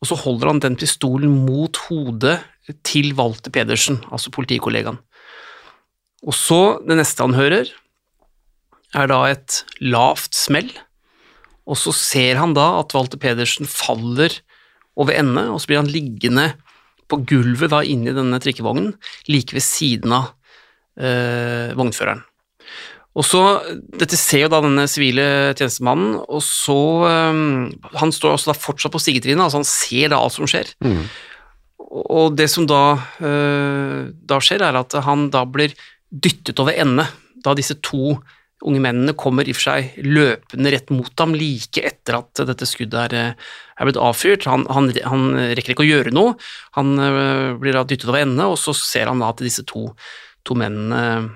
og 0.00 0.08
så 0.08 0.16
holder 0.16 0.48
han 0.48 0.60
den 0.60 0.76
pistolen 0.76 1.30
mot 1.46 1.76
hodet 1.88 2.40
til 2.84 3.14
Walter 3.14 3.50
Pedersen, 3.50 4.02
altså 4.12 4.30
politikollegaen. 4.30 4.98
Og 6.22 6.34
så, 6.36 6.80
det 6.84 6.96
neste 6.96 7.24
han 7.24 7.34
hører, 7.34 7.66
er 8.94 9.06
da 9.08 9.20
et 9.30 9.64
lavt 9.80 10.34
smell, 10.34 10.70
og 11.66 11.78
så 11.78 11.92
ser 11.94 12.36
han 12.40 12.54
da 12.54 12.80
at 12.80 12.94
Walter 12.94 13.18
Pedersen 13.20 13.66
faller 13.66 14.40
over 14.96 15.14
ende, 15.14 15.48
og 15.50 15.60
så 15.60 15.70
blir 15.70 15.80
han 15.80 15.92
liggende 15.92 16.50
på 17.10 17.22
gulvet 17.26 17.72
da 17.72 17.80
inni 17.82 18.12
denne 18.14 18.40
trikkevognen, 18.42 18.92
like 19.30 19.54
ved 19.56 19.64
siden 19.64 20.12
av 20.14 20.32
øh, 21.00 21.72
vognføreren. 21.78 22.24
Og 23.20 23.26
så, 23.26 23.40
Dette 24.00 24.16
ser 24.18 24.46
jo 24.46 24.52
da 24.52 24.62
denne 24.64 24.86
sivile 24.88 25.24
tjenestemannen, 25.52 26.16
og 26.24 26.40
så 26.44 26.78
um, 27.04 27.68
Han 28.00 28.14
står 28.14 28.36
også 28.36 28.52
da 28.52 28.56
fortsatt 28.56 28.94
på 28.94 29.02
stigetrinnet, 29.02 29.44
altså 29.44 29.60
han 29.60 29.68
ser 29.68 30.12
da 30.12 30.20
alt 30.20 30.38
som 30.38 30.48
skjer. 30.48 30.72
Og 31.90 32.36
det 32.38 32.46
som 32.52 32.68
da, 32.70 32.84
uh, 33.20 34.08
da 34.08 34.40
skjer, 34.40 34.64
er 34.64 34.78
at 34.80 34.96
han 35.04 35.28
da 35.34 35.44
blir 35.44 35.74
dyttet 36.10 36.60
over 36.62 36.76
ende, 36.76 37.06
da 37.44 37.56
disse 37.56 37.76
to 37.84 38.16
unge 38.66 38.80
mennene 38.84 39.14
kommer 39.16 39.48
i 39.48 39.54
og 39.54 39.56
for 39.56 39.70
seg 39.70 40.00
løpende 40.04 40.72
rett 40.74 40.90
mot 40.92 41.22
ham 41.22 41.32
like 41.36 41.80
etter 41.80 42.18
at 42.18 42.42
dette 42.50 42.66
skuddet 42.68 42.98
er, 43.06 43.14
eh, 43.16 43.52
er 43.80 43.88
blitt 43.88 44.00
avfyrt. 44.00 44.44
Han, 44.50 44.66
han, 44.68 44.90
han 45.08 45.22
rekker 45.56 45.72
ikke 45.72 45.86
å 45.86 45.88
gjøre 45.88 46.12
noe, 46.12 46.34
han 46.76 46.92
uh, 47.00 47.56
blir 47.60 47.76
da 47.76 47.86
dyttet 47.88 48.10
over 48.10 48.20
ende, 48.20 48.50
og 48.52 48.58
så 48.60 48.74
ser 48.76 49.08
han 49.08 49.24
da 49.24 49.30
at 49.32 49.40
disse 49.40 49.64
to, 49.68 49.86
to 50.44 50.58
mennene 50.60 51.00
eh, 51.00 51.30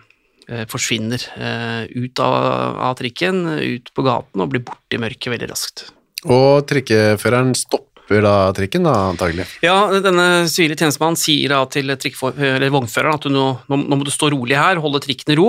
forsvinner 0.69 1.25
eh, 1.39 1.83
ut 1.97 2.21
av, 2.23 2.79
av 2.91 2.99
trikken, 3.01 3.45
ut 3.59 3.91
på 3.95 4.07
gaten 4.07 4.45
og 4.45 4.53
blir 4.53 4.65
borte 4.67 4.97
i 4.97 5.01
mørket 5.01 5.33
veldig 5.33 5.51
raskt. 5.51 5.89
Og 6.25 6.65
trikkeføreren 6.69 7.53
stopper 7.57 8.25
da 8.25 8.53
trikken 8.57 8.85
da, 8.85 8.93
antagelig. 9.13 9.47
Ja, 9.65 9.89
denne 10.05 10.45
sivile 10.53 10.77
tjenestemannen 10.77 11.17
sier 11.21 11.55
da 11.55 11.63
til 11.73 11.89
eller 11.89 12.73
vognføreren 12.73 13.17
at 13.17 13.25
du 13.25 13.33
nå, 13.33 13.45
nå, 13.71 13.79
nå 13.81 13.97
må 13.97 14.05
du 14.05 14.13
stå 14.13 14.29
rolig 14.35 14.59
her, 14.59 14.81
holde 14.85 15.01
trikken 15.05 15.33
i 15.33 15.39
ro, 15.41 15.49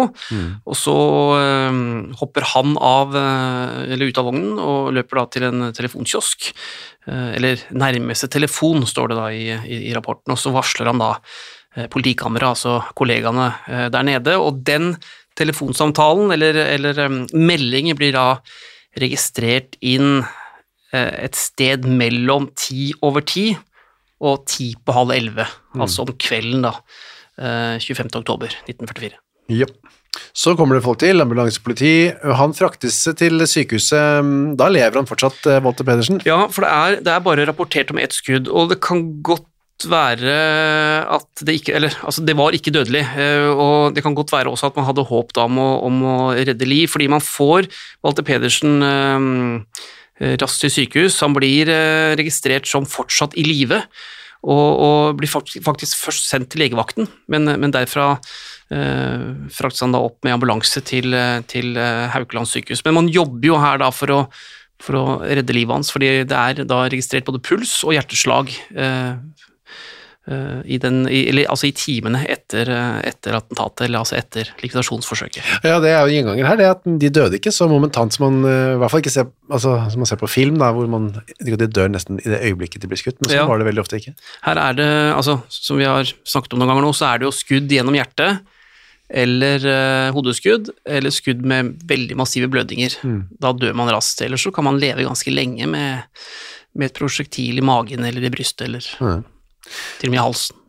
og 0.64 0.78
så 0.80 0.96
øh, 1.36 1.82
hopper 2.22 2.48
han 2.54 2.78
av, 2.80 3.16
eh, 3.20 3.94
eller 3.96 4.12
ut 4.12 4.22
av 4.22 4.30
vognen 4.30 4.56
og 4.60 4.94
løper 4.96 5.20
da 5.20 5.26
til 5.36 5.48
en 5.50 5.68
telefonkiosk, 5.76 6.52
eh, 7.10 7.30
eller 7.36 7.68
nærmeste 7.76 8.32
telefon 8.32 8.88
står 8.88 9.12
det 9.12 9.20
da 9.20 9.28
i, 9.36 9.46
i, 9.52 9.82
i 9.92 9.96
rapporten, 9.96 10.36
og 10.36 10.40
så 10.40 10.56
varsler 10.56 10.92
han 10.92 11.04
da 11.04 11.12
eh, 11.16 11.55
politikammeret, 11.92 12.48
altså 12.56 12.78
kollegaene 12.96 13.50
eh, 13.68 13.88
der 13.94 14.04
nede, 14.08 14.38
og 14.40 14.62
den 14.68 14.94
telefonsamtalen 15.40 16.32
eller, 16.36 16.56
eller 16.78 17.00
eh, 17.06 17.18
meldingen 17.36 17.98
blir 18.00 18.14
da 18.16 18.28
registrert 19.02 19.76
inn 19.84 20.22
eh, 20.94 21.12
et 21.28 21.36
sted 21.36 21.86
mellom 21.90 22.50
ti 22.56 22.92
over 23.04 23.26
ti 23.28 23.50
og 24.26 24.46
ti 24.48 24.72
på 24.86 24.96
halv 24.96 25.12
elleve, 25.12 25.46
Mm. 25.76 25.82
altså 25.84 26.06
om 26.06 26.14
kvelden, 26.16 26.62
da. 26.64 26.70
eh, 27.38 27.76
25. 27.84 28.16
oktober 28.16 28.48
1944. 28.64 29.18
Ja. 29.52 29.66
Så 30.32 30.54
kommer 30.56 30.78
det 30.78 30.86
folk 30.86 31.02
til, 31.02 31.20
ambulansepoliti. 31.20 32.14
Han 32.40 32.54
fraktes 32.56 33.02
til 33.20 33.44
sykehuset. 33.44 34.24
Da 34.56 34.70
lever 34.72 34.96
han 35.02 35.06
fortsatt, 35.10 35.42
eh, 35.52 35.60
Walter 35.60 35.84
Pedersen. 35.84 36.22
Ja, 36.24 36.48
for 36.48 36.64
det 36.64 36.72
er, 36.72 36.96
det 37.04 37.12
er 37.12 37.20
bare 37.26 37.46
rapportert 37.50 37.92
om 37.92 38.00
ett 38.00 38.16
skudd, 38.16 38.48
og 38.48 38.70
det 38.72 38.80
kan 38.80 39.04
godt 39.22 39.44
være 39.84 40.36
at 41.12 41.44
det 41.44 41.58
ikke 41.60 41.74
Eller, 41.76 41.96
altså, 42.08 42.24
det 42.24 42.38
var 42.40 42.56
ikke 42.56 42.72
dødelig, 42.72 43.04
eh, 43.20 43.50
og 43.52 43.96
det 43.96 44.04
kan 44.06 44.16
godt 44.16 44.32
være 44.32 44.50
også 44.50 44.72
at 44.72 44.80
man 44.80 44.88
hadde 44.88 45.04
håp 45.04 45.34
da 45.36 45.46
om 45.50 45.60
å, 45.60 45.70
om 45.90 46.02
å 46.08 46.18
redde 46.38 46.70
liv, 46.70 46.88
fordi 46.88 47.10
man 47.12 47.24
får 47.24 47.68
Walter 48.06 48.24
Pedersen 48.24 48.80
eh, 48.86 50.36
raskt 50.40 50.64
til 50.64 50.72
sykehus. 50.72 51.20
Han 51.26 51.36
blir 51.36 51.70
eh, 51.72 52.16
registrert 52.16 52.70
som 52.70 52.88
fortsatt 52.88 53.36
i 53.36 53.44
live, 53.44 53.82
og, 54.46 54.68
og 54.88 55.20
blir 55.20 55.30
faktisk, 55.30 55.98
først 55.98 56.30
sendt 56.30 56.54
til 56.54 56.62
legevakten, 56.64 57.10
men, 57.34 57.50
men 57.60 57.74
derfra 57.74 58.14
eh, 58.70 59.32
fraktes 59.54 59.82
han 59.84 59.96
da 59.96 60.04
opp 60.06 60.20
med 60.26 60.38
ambulanse 60.38 60.84
til, 60.86 61.14
eh, 61.18 61.40
til 61.50 61.74
eh, 61.82 62.06
Haukeland 62.14 62.50
sykehus. 62.50 62.86
Men 62.86 63.00
man 63.00 63.10
jobber 63.12 63.50
jo 63.50 63.58
her 63.62 63.82
da 63.82 63.90
for 63.96 64.14
å, 64.14 64.20
for 64.84 65.00
å 65.00 65.06
redde 65.26 65.56
livet 65.56 65.80
hans, 65.80 65.92
fordi 65.94 66.12
det 66.30 66.38
er 66.38 66.66
da 66.70 66.84
registrert 66.92 67.28
både 67.28 67.42
puls 67.46 67.80
og 67.88 67.96
hjerteslag 67.98 68.54
eh, 68.76 69.16
eh, 69.16 69.45
i, 70.28 70.78
den, 70.82 71.04
i, 71.06 71.20
eller, 71.30 71.46
altså 71.54 71.68
i 71.70 71.74
timene 71.78 72.24
etter, 72.34 72.70
eh, 72.74 72.96
etter 73.12 73.36
attentatet, 73.38 73.84
eller 73.86 74.02
altså 74.02 74.16
etter 74.18 74.50
likvidasjonsforsøket. 74.64 75.44
Ja, 75.68 75.76
det 75.84 75.92
er 75.94 76.02
jo 76.10 76.16
inngangen 76.18 76.48
her, 76.50 76.58
det 76.58 76.70
at 76.72 76.82
de 76.86 77.12
døde 77.14 77.38
ikke 77.38 77.54
så 77.54 77.68
momentant 77.70 78.16
som 78.16 78.26
man 78.26 78.50
eh, 78.50 78.72
i 78.74 78.80
hvert 78.82 78.94
fall 78.94 79.04
ikke 79.04 79.14
ser, 79.14 79.30
altså, 79.52 79.76
som 79.94 80.02
man 80.02 80.10
ser 80.10 80.22
på 80.22 80.30
film, 80.32 80.58
da, 80.62 80.72
hvor 80.74 80.90
man, 80.90 81.12
de 81.38 81.68
dør 81.70 81.92
nesten 81.94 82.18
i 82.24 82.32
det 82.32 82.42
øyeblikket 82.42 82.82
de 82.82 82.90
blir 82.90 83.02
skutt, 83.04 83.20
men 83.22 83.30
sånn 83.30 83.44
Ja. 83.44 83.46
var 83.52 83.62
det 83.62 83.68
veldig 83.70 83.84
ofte 83.86 84.00
ikke. 84.02 84.16
Her 84.48 84.62
er 84.64 84.80
det, 84.82 84.90
altså, 85.14 85.38
som 85.54 85.78
vi 85.78 85.86
har 85.86 86.10
snakket 86.26 86.58
om 86.58 86.64
noen 86.64 86.74
ganger 86.74 86.88
nå, 86.88 86.96
så 86.98 87.12
er 87.12 87.22
det 87.22 87.30
jo 87.30 87.36
skudd 87.36 87.70
gjennom 87.78 87.98
hjertet, 88.00 88.42
eller 89.06 89.62
uh, 89.70 90.10
hodeskudd, 90.16 90.72
eller 90.90 91.14
skudd 91.14 91.44
med 91.46 91.76
veldig 91.86 92.16
massive 92.18 92.48
blødninger. 92.50 92.96
Da 93.38 93.52
dør 93.54 93.76
man 93.78 93.92
raskt, 93.94 94.24
ellers 94.26 94.42
så 94.48 94.50
kan 94.56 94.66
man 94.66 94.80
leve 94.82 95.06
ganske 95.06 95.30
lenge 95.30 95.68
med, 95.70 96.08
med 96.74 96.90
et 96.90 96.98
prosjektil 96.98 97.62
i 97.62 97.66
magen 97.66 98.02
eller 98.08 98.26
i 98.26 98.32
brystet, 98.34 98.66
eller 98.66 98.88
Ja. 98.98 99.20
Til 100.02 100.12
og 100.12 100.16
med 100.16 100.22
i 100.22 100.26
halsen. 100.26 100.62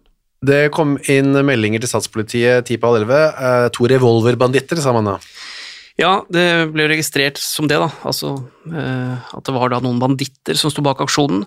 Det 0.47 0.63
kom 0.75 0.97
inn 1.11 1.33
meldinger 1.49 1.83
til 1.83 1.91
statspolitiet 1.91 2.69
ti 2.69 2.77
på 2.79 2.91
halv 2.91 3.01
elleve. 3.01 3.23
Eh, 3.35 3.69
to 3.75 3.89
revolverbanditter, 3.91 4.81
sa 4.83 4.93
man 4.95 5.15
da. 5.15 5.19
Ja, 5.97 6.19
det 6.29 6.75
ble 6.75 6.91
registrert 6.91 7.39
som 7.41 7.71
det, 7.71 7.79
da. 7.81 7.89
Altså 8.05 8.35
eh, 8.69 9.29
at 9.33 9.47
det 9.49 9.55
var 9.55 9.73
da 9.73 9.79
noen 9.81 10.01
banditter 10.01 10.59
som 10.61 10.73
sto 10.73 10.85
bak 10.85 11.01
aksjonen. 11.01 11.47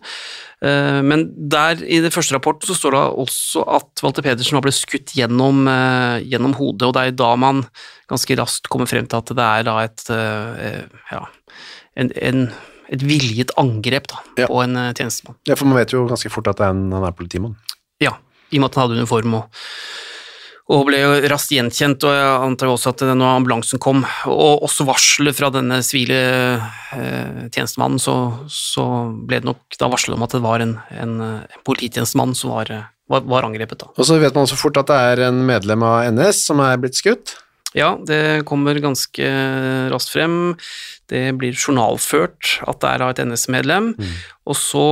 Eh, 0.66 1.02
men 1.06 1.28
der, 1.54 1.84
i 1.86 2.00
det 2.02 2.10
første 2.16 2.34
rapporten, 2.34 2.66
så 2.66 2.78
står 2.78 2.98
det 2.98 3.04
også 3.26 3.68
at 3.78 4.02
Walter 4.02 4.26
Pedersen 4.26 4.58
ble 4.66 4.74
skutt 4.74 5.14
gjennom, 5.14 5.70
eh, 5.70 6.26
gjennom 6.34 6.58
hodet, 6.58 6.90
og 6.90 6.98
det 6.98 7.04
er 7.06 7.20
da 7.22 7.30
man 7.38 7.62
ganske 8.10 8.40
raskt 8.42 8.72
kommer 8.74 8.90
frem 8.90 9.06
til 9.06 9.22
at 9.22 9.30
det 9.38 9.46
er 9.46 9.68
da 9.68 9.78
et 9.86 10.04
ja, 10.10 11.22
en, 12.02 12.10
en, 12.18 12.48
et 12.90 13.04
viljet 13.06 13.52
angrep 13.62 14.08
da, 14.10 14.20
Ja. 14.44 14.48
på 14.50 14.64
en 14.64 14.76
eh, 14.76 14.92
tjenestemann. 14.98 15.38
Ja, 15.48 15.56
for 15.60 15.70
man 15.70 15.78
vet 15.78 15.94
jo 15.94 16.06
ganske 16.10 16.30
fort 16.34 16.48
at 16.52 16.60
han 16.66 16.88
er 16.94 17.12
politimann. 17.18 17.56
Ja, 18.02 18.16
i 18.52 18.58
og 18.58 18.64
med 18.64 18.72
at 18.72 18.76
han 18.80 18.88
hadde 18.88 18.98
uniform 19.04 19.36
og, 19.38 19.60
og 20.70 20.84
ble 20.86 21.00
jo 21.02 21.12
raskt 21.32 21.50
gjenkjent, 21.56 22.04
og 22.06 22.14
jeg 22.14 22.34
antar 22.46 22.70
også 22.70 22.92
at 22.94 23.02
når 23.18 23.32
ambulansen 23.40 23.82
kom, 23.82 24.04
og 24.30 24.62
også 24.68 24.86
varselet 24.86 25.34
fra 25.38 25.50
denne 25.54 25.80
sivile 25.86 26.20
eh, 26.94 27.48
tjenestemannen, 27.54 27.98
så, 28.02 28.16
så 28.54 28.86
ble 29.26 29.40
det 29.42 29.50
nok 29.50 29.78
da 29.82 29.90
varslet 29.90 30.18
om 30.18 30.26
at 30.28 30.36
det 30.38 30.42
var 30.46 30.62
en, 30.66 30.76
en, 30.94 31.16
en 31.26 31.64
polititjenestemann 31.66 32.36
som 32.38 32.54
var, 32.54 32.70
eh, 32.74 32.86
var, 33.10 33.26
var 33.26 33.48
angrepet. 33.50 33.82
da. 33.82 33.90
Og 33.98 34.06
så 34.06 34.20
vet 34.22 34.34
man 34.38 34.46
også 34.46 34.60
fort 34.62 34.78
at 34.82 34.92
det 34.94 35.00
er 35.14 35.24
en 35.32 35.42
medlem 35.50 35.86
av 35.90 36.06
NS 36.14 36.44
som 36.52 36.62
er 36.66 36.78
blitt 36.82 36.98
skutt. 37.02 37.34
Ja, 37.78 37.94
det 38.02 38.48
kommer 38.50 38.80
ganske 38.82 39.26
raskt 39.94 40.14
frem. 40.16 40.38
Det 41.10 41.28
blir 41.38 41.58
journalført 41.58 42.58
at 42.66 42.80
det 42.82 42.94
er 42.94 43.04
av 43.06 43.14
et 43.14 43.22
NS-medlem, 43.26 43.92
og 44.50 44.58
så 44.58 44.88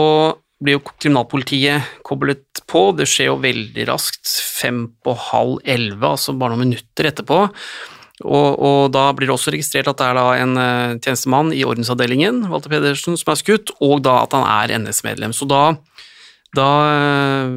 blir 0.61 0.77
jo 0.77 0.83
kriminalpolitiet 0.87 2.01
koblet 2.05 2.61
på. 2.69 2.89
Det 2.97 3.05
skjer 3.09 3.31
jo 3.31 3.41
veldig 3.41 3.85
raskt, 3.89 4.29
fem 4.57 4.87
på 5.05 5.13
halv 5.29 5.59
elleve, 5.65 6.15
altså 6.15 6.33
bare 6.37 6.55
noen 6.55 6.67
minutter 6.69 7.09
etterpå. 7.11 7.43
Og, 8.25 8.47
og 8.57 8.79
da 8.95 9.11
blir 9.13 9.29
det 9.29 9.35
også 9.35 9.53
registrert 9.53 9.91
at 9.91 9.99
det 9.99 10.07
er 10.07 10.17
da 10.17 10.29
en 10.41 10.57
eh, 10.57 10.95
tjenestemann 11.05 11.51
i 11.53 11.61
ordensavdelingen, 11.67 12.47
Walter 12.49 12.73
Pedersen, 12.73 13.17
som 13.19 13.33
er 13.33 13.37
skutt, 13.37 13.73
og 13.77 14.01
da 14.07 14.23
at 14.23 14.33
han 14.33 14.47
er 14.49 14.73
NS-medlem. 14.79 15.35
Så 15.37 15.45
da, 15.49 15.75
da 16.57 16.71
eh, 16.95 17.51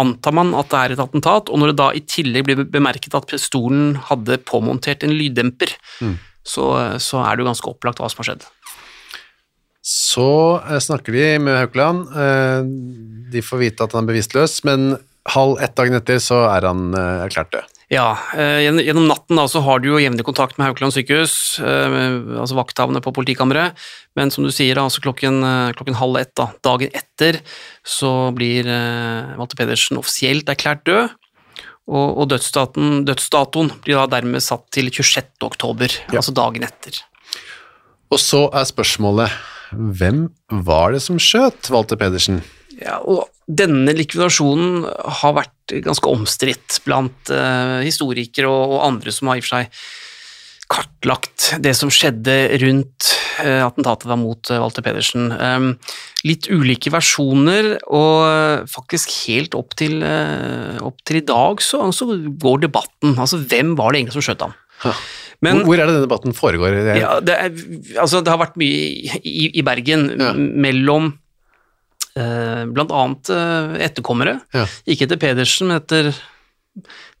antar 0.00 0.34
man 0.36 0.54
at 0.56 0.70
det 0.72 0.80
er 0.80 0.94
et 0.94 1.02
attentat, 1.04 1.50
og 1.52 1.60
når 1.60 1.72
det 1.72 1.78
da 1.80 1.88
i 1.92 2.04
tillegg 2.08 2.46
blir 2.46 2.64
bemerket 2.64 3.16
at 3.16 3.28
pistolen 3.30 3.94
hadde 4.08 4.40
påmontert 4.48 5.04
en 5.04 5.12
lyddemper, 5.14 5.74
så, 6.44 6.68
så 7.00 7.24
er 7.24 7.36
det 7.36 7.44
jo 7.44 7.50
ganske 7.50 7.72
opplagt 7.72 8.00
hva 8.00 8.08
som 8.12 8.22
har 8.22 8.32
skjedd. 8.32 8.46
Så 9.84 10.28
eh, 10.64 10.80
snakker 10.80 11.12
vi 11.12 11.24
med 11.38 11.58
Haukeland. 11.60 12.08
Eh, 12.08 12.60
de 13.32 13.44
får 13.44 13.60
vite 13.60 13.84
at 13.84 13.92
han 13.92 14.06
er 14.06 14.14
bevisstløs, 14.14 14.62
men 14.64 14.94
halv 15.34 15.60
ett 15.64 15.74
dagen 15.76 15.96
etter 15.98 16.20
så 16.24 16.46
er 16.48 16.64
han 16.70 16.96
eh, 16.96 17.24
erklært 17.26 17.52
død. 17.52 17.73
Ja, 17.92 18.14
eh, 18.32 18.64
gjennom 18.64 19.06
natten 19.10 19.36
da, 19.36 19.44
så 19.50 19.60
har 19.60 19.82
du 19.82 19.90
jo 19.90 19.98
jevnlig 20.00 20.24
kontakt 20.24 20.56
med 20.56 20.70
Haukeland 20.70 20.94
sykehus, 20.96 21.58
eh, 21.60 21.96
altså 22.40 22.56
vakthavende 22.56 23.02
på 23.04 23.12
politikammeret, 23.12 23.76
men 24.16 24.32
som 24.32 24.46
du 24.46 24.50
sier, 24.54 24.80
altså 24.80 25.02
klokken, 25.04 25.42
eh, 25.44 25.72
klokken 25.76 25.98
halv 26.00 26.16
ett 26.22 26.32
da, 26.34 26.48
dagen 26.64 26.94
etter, 26.96 27.42
så 27.84 28.32
blir 28.34 28.64
Walter 29.36 29.60
Pedersen 29.60 30.00
offisielt 30.00 30.48
erklært 30.48 30.84
død, 30.88 31.12
og, 31.84 32.18
og 32.22 32.28
dødsdaten, 32.32 33.02
dødsdatoen 33.04 33.74
blir 33.84 34.00
da 34.00 34.06
dermed 34.16 34.40
satt 34.40 34.64
til 34.72 34.88
26. 34.88 35.44
oktober, 35.44 35.92
Ja. 36.08 36.22
altså 36.22 36.32
dagen 36.32 36.64
etter. 36.64 37.02
Og 38.10 38.18
så 38.22 38.46
er 38.54 38.64
spørsmålet, 38.64 39.28
hvem 39.74 40.30
var 40.64 40.92
det 40.94 41.02
som 41.04 41.18
skjøt 41.20 41.68
Walter 41.74 42.00
Pedersen? 42.00 42.40
Ja, 42.80 42.96
og 43.04 43.28
denne 43.46 43.92
likvidasjonen 43.96 44.84
har 45.20 45.36
vært 45.36 45.76
ganske 45.84 46.10
omstridt 46.10 46.80
blant 46.84 47.32
eh, 47.32 47.82
historikere 47.84 48.50
og, 48.50 48.80
andre 48.84 49.14
som 49.14 49.30
har 49.30 49.38
i 49.38 49.44
og 49.44 49.46
for 49.46 49.58
seg 49.58 49.86
kartlagt 50.74 51.50
det 51.60 51.74
som 51.76 51.90
skjedde 51.92 52.34
rundt 52.62 53.10
eh, 53.44 53.60
attentatet 53.60 54.08
da 54.08 54.16
mot 54.16 54.50
eh, 54.50 54.60
Walter 54.62 54.84
Pedersen. 54.86 55.28
Um, 55.36 55.68
litt 56.24 56.48
ulike 56.48 56.88
versjoner, 56.88 57.74
og 57.92 58.64
faktisk 58.72 59.12
helt 59.26 59.52
opp 59.58 59.76
til, 59.76 59.98
opp 60.80 61.02
til 61.04 61.20
i 61.20 61.26
dag 61.28 61.60
så, 61.60 61.82
så 61.92 62.08
går 62.16 62.64
debatten. 62.64 63.12
Altså, 63.12 63.42
hvem 63.44 63.74
var 63.76 63.92
det 63.92 64.00
egentlig 64.00 64.16
som 64.16 64.24
skjøt 64.24 64.46
ham? 64.46 64.56
Ja. 64.86 64.94
Men, 65.44 65.60
hvor, 65.60 65.74
hvor 65.74 65.82
er 65.82 65.88
det 65.88 65.94
denne 65.94 66.06
debatten 66.06 66.36
foregår? 66.36 66.78
Ja, 66.96 67.18
det, 67.20 67.34
er, 67.36 67.52
altså, 68.00 68.22
det 68.24 68.32
har 68.32 68.40
vært 68.40 68.56
mye 68.60 69.20
i, 69.20 69.50
i, 69.50 69.64
Bergen 69.66 70.08
Ja. 70.16 70.32
mellom 70.34 71.12
blant 72.14 72.92
annet 72.94 73.30
eh, 73.34 73.74
etterkommere, 73.88 74.38
Ja. 74.54 74.66
ikke 74.86 75.08
etter 75.08 75.18
Pedersen, 75.18 75.68
men 75.68 75.80
etter 75.80 76.12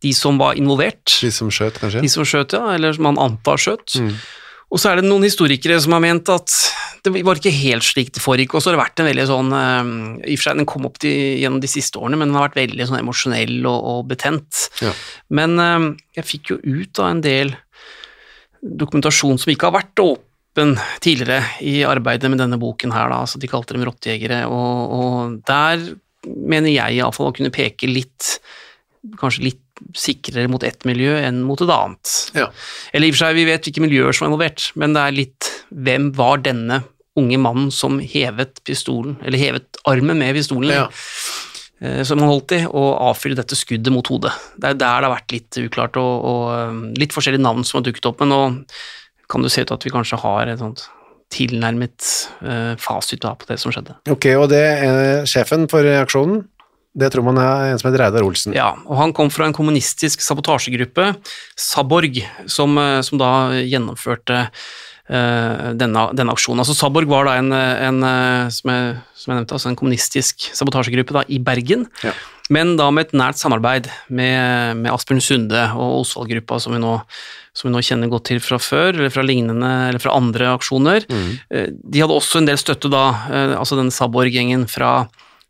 de 0.02 0.12
som 0.14 0.38
var 0.38 0.54
involvert, 0.58 1.20
De 1.22 1.30
som 1.30 1.50
skjøt, 1.50 1.78
kanskje? 1.80 2.00
de 2.02 2.08
som 2.10 2.24
skjøt, 2.26 2.52
ja, 2.56 2.74
eller 2.74 2.92
som 2.96 3.06
han 3.10 3.18
antar 3.22 3.56
skjøt. 3.58 3.96
Mm. 4.02 4.16
Og 4.74 4.80
så 4.82 4.90
er 4.90 4.98
det 4.98 5.04
noen 5.06 5.22
historikere 5.22 5.76
som 5.80 5.92
har 5.94 6.00
ment 6.02 6.28
at 6.32 6.50
det 7.04 7.12
var 7.22 7.36
ikke 7.38 7.52
helt 7.52 7.84
slik 7.84 8.10
det 8.16 8.22
foregikk, 8.24 8.54
og 8.56 8.62
så 8.64 8.70
har 8.70 8.78
det 8.78 8.82
vært 8.82 9.00
en 9.02 9.06
veldig 9.10 9.26
sånn 9.28 9.50
eh, 9.54 9.90
I 10.30 10.34
og 10.34 10.40
for 10.40 10.46
seg, 10.48 10.56
den 10.58 10.66
kom 10.70 10.86
opp 10.88 10.98
de, 11.04 11.12
gjennom 11.42 11.60
de 11.62 11.70
siste 11.70 12.00
årene, 12.00 12.16
men 12.18 12.30
den 12.32 12.38
har 12.38 12.48
vært 12.48 12.62
veldig 12.62 12.86
sånn 12.88 12.98
emosjonell 13.02 13.58
og, 13.70 13.80
og 13.92 14.06
betent. 14.10 14.68
Ja. 14.82 14.92
Men 15.30 15.58
eh, 15.62 15.90
jeg 16.18 16.24
fikk 16.30 16.54
jo 16.54 16.58
ut 16.64 17.02
av 17.02 17.10
en 17.12 17.20
del 17.24 17.54
dokumentasjon 18.64 19.38
som 19.42 19.52
ikke 19.52 19.68
har 19.68 19.76
vært 19.82 20.00
åpen 20.04 20.30
tidligere 20.54 21.40
i 21.66 21.80
arbeidet 21.86 22.30
med 22.30 22.38
denne 22.38 22.58
boken 22.62 22.92
her, 22.94 23.10
da, 23.10 23.22
altså 23.24 23.40
de 23.42 23.50
kalte 23.50 23.74
dem 23.74 23.84
rottejegere, 23.88 24.44
og, 24.46 24.94
og 24.94 25.38
der 25.48 25.82
mener 26.24 26.70
jeg 26.72 26.98
iallfall 27.00 27.32
å 27.32 27.34
kunne 27.36 27.52
peke 27.54 27.88
litt, 27.90 28.36
kanskje 29.20 29.48
litt 29.50 29.60
sikrere 29.98 30.46
mot 30.48 30.62
ett 30.62 30.86
miljø 30.86 31.16
enn 31.18 31.42
mot 31.44 31.60
et 31.60 31.72
annet. 31.74 32.12
Ja. 32.38 32.46
Eller 32.94 33.08
i 33.08 33.12
og 33.12 33.16
for 33.16 33.24
seg, 33.26 33.38
vi 33.40 33.46
vet 33.48 33.66
hvilke 33.66 33.82
miljøer 33.82 34.14
som 34.14 34.26
er 34.28 34.30
involvert, 34.32 34.68
men 34.78 34.94
det 34.94 35.02
er 35.02 35.16
litt 35.18 35.50
hvem 35.74 36.12
var 36.16 36.44
denne 36.46 36.84
unge 37.18 37.38
mannen 37.38 37.70
som 37.74 37.98
hevet 38.02 38.62
pistolen, 38.66 39.18
eller 39.22 39.38
hevet 39.38 39.82
armen 39.90 40.18
med 40.22 40.34
pistolen, 40.38 40.70
Ja. 40.72 40.86
eh, 41.82 42.02
som 42.06 42.18
han 42.22 42.30
holdt 42.30 42.54
i, 42.56 42.64
og 42.66 42.88
avfyrte 43.10 43.42
dette 43.42 43.58
skuddet 43.58 43.92
mot 43.94 44.06
hodet. 44.10 44.32
Det 44.56 44.70
er 44.70 44.74
der 44.78 45.02
det 45.02 45.08
har 45.10 45.16
vært 45.18 45.34
litt 45.34 45.58
uklart, 45.66 45.98
og, 46.00 46.24
og 46.24 46.44
eh, 46.54 47.00
litt 47.02 47.14
forskjellige 47.14 47.42
navn 47.44 47.66
som 47.66 47.80
har 47.82 47.90
dukket 47.90 48.06
opp, 48.10 48.22
men 48.22 48.32
nå 48.32 48.40
kan 49.30 49.44
det 49.44 49.52
se 49.52 49.64
ut 49.64 49.70
til 49.70 49.78
at 49.78 49.86
vi 49.86 49.94
kanskje 49.94 50.20
har 50.22 50.50
et 50.52 50.62
sånt 50.62 50.86
tilnærmet 51.34 52.08
uh, 52.44 52.74
fasit 52.78 53.24
på 53.24 53.48
det 53.48 53.56
som 53.58 53.72
skjedde. 53.74 53.96
Ok, 54.12 54.28
og 54.38 54.48
det 54.52 54.60
er 54.62 55.24
sjefen 55.26 55.64
for 55.70 55.86
aksjonen, 55.98 56.44
det 56.94 57.10
tror 57.10 57.26
man 57.26 57.38
er 57.42 57.72
en 57.72 57.80
som 57.80 57.88
heter 57.88 58.04
Reidar 58.04 58.22
Olsen. 58.22 58.54
Ja, 58.54 58.70
og 58.86 58.98
han 59.00 59.12
kom 59.16 59.30
fra 59.34 59.48
en 59.48 59.56
kommunistisk 59.56 60.22
sabotasjegruppe, 60.22 61.10
Saborg, 61.58 62.20
som, 62.46 62.78
eh, 62.78 63.00
som 63.02 63.18
da 63.18 63.30
gjennomførte 63.58 64.44
eh, 64.44 64.64
denne, 65.76 66.06
denne 66.16 66.32
aksjonen. 66.32 66.62
Altså 66.64 66.76
Saborg 66.78 67.10
var 67.10 67.26
da 67.28 67.34
en, 67.40 67.50
en 67.52 67.98
eh, 68.08 68.46
som, 68.54 68.70
jeg, 68.72 68.94
som 69.20 69.32
jeg 69.32 69.40
nevnte, 69.40 69.58
altså 69.58 69.68
en 69.72 69.76
kommunistisk 69.80 70.46
sabotasjegruppe 70.56 71.16
da, 71.18 71.24
i 71.28 71.40
Bergen, 71.44 71.86
Ja. 72.04 72.14
men 72.52 72.76
da 72.80 72.90
med 72.90 73.06
et 73.08 73.16
nært 73.16 73.40
samarbeid 73.40 73.90
med, 74.08 74.80
med 74.80 74.92
Asbjørn 74.92 75.20
Sunde 75.24 75.66
og 75.76 76.02
Osvald-gruppa, 76.02 76.58
som, 76.60 76.76
som 77.52 77.68
vi 77.68 77.74
nå 77.74 77.82
kjenner 77.84 78.12
godt 78.12 78.30
til 78.32 78.40
fra 78.44 78.56
før, 78.60 78.94
eller 78.96 79.12
fra 79.12 79.24
lignende, 79.24 79.74
eller 79.90 80.00
fra 80.02 80.16
andre 80.16 80.54
aksjoner. 80.54 81.04
Mm. 81.08 81.28
De 81.84 82.00
hadde 82.04 82.16
også 82.16 82.40
en 82.40 82.48
del 82.48 82.60
støtte 82.60 82.88
da, 82.92 83.04
eh, 83.28 83.54
altså 83.60 83.76
denne 83.80 83.92
Saborg-gjengen 83.94 84.64
fra 84.72 85.02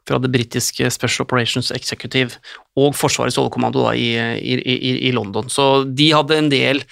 fra 0.05 0.19
det 0.21 0.29
britiske 0.29 0.85
Special 0.93 1.25
Operations 1.25 1.71
Executive 1.73 2.37
og 2.77 2.91
Forsvarets 2.93 3.39
overkommando 3.41 3.87
i, 3.97 4.11
i, 4.37 4.59
i, 4.61 4.91
i 5.09 5.13
London. 5.17 5.49
Så 5.49 5.65
de 5.89 6.11
hadde 6.13 6.37
en 6.37 6.51
del, 6.53 6.83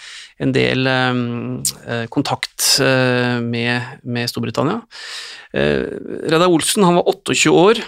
en 0.42 0.52
del 0.54 0.88
um, 0.90 1.62
eh, 1.86 2.04
kontakt 2.12 2.66
eh, 2.82 3.38
med, 3.42 3.98
med 4.02 4.30
Storbritannia. 4.30 4.80
Eh, 5.54 5.86
Reidar 6.26 6.50
Olsen 6.50 6.86
han 6.86 6.98
var 6.98 7.08
28 7.12 7.54
år. 7.54 7.82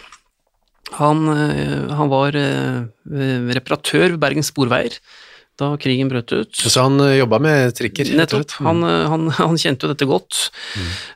Han, 1.00 1.26
eh, 1.34 1.94
han 1.98 2.12
var 2.12 2.38
eh, 2.38 2.82
reparatør 3.58 4.14
ved 4.14 4.20
Bergens 4.22 4.52
Sporveier 4.54 5.00
da 5.60 5.70
krigen 5.78 6.10
brøt 6.10 6.32
ut. 6.34 6.50
Så 6.56 6.82
han 6.82 6.98
uh, 6.98 7.12
jobba 7.14 7.38
med 7.42 7.74
trikker? 7.78 8.10
Nettopp. 8.18 8.42
slett? 8.42 8.56
Han, 8.66 8.82
eh, 8.86 9.04
han, 9.10 9.28
han 9.38 9.60
kjente 9.60 9.86
jo 9.86 9.92
dette 9.92 10.08
godt. 10.10 10.48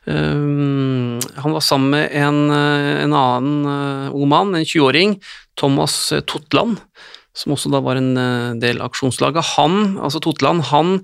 Um, 0.05 1.19
han 1.35 1.55
var 1.55 1.65
sammen 1.65 1.91
med 1.97 2.15
en, 2.15 2.45
eh, 2.55 3.03
en 3.03 3.15
annen 3.19 3.73
eh, 3.73 4.15
ung 4.15 4.29
mann, 4.31 4.55
en 4.55 4.67
20-åring, 4.67 5.17
Thomas 5.59 5.97
eh, 6.15 6.23
Totland, 6.23 6.79
som 7.37 7.53
også 7.55 7.71
da 7.73 7.81
var 7.83 7.99
en 7.99 8.13
eh, 8.17 8.53
del 8.61 8.81
av 8.81 8.91
aksjonslaget. 8.91 9.55
Han, 9.55 9.97
altså 10.01 10.21
Totland, 10.23 10.67
han 10.71 10.97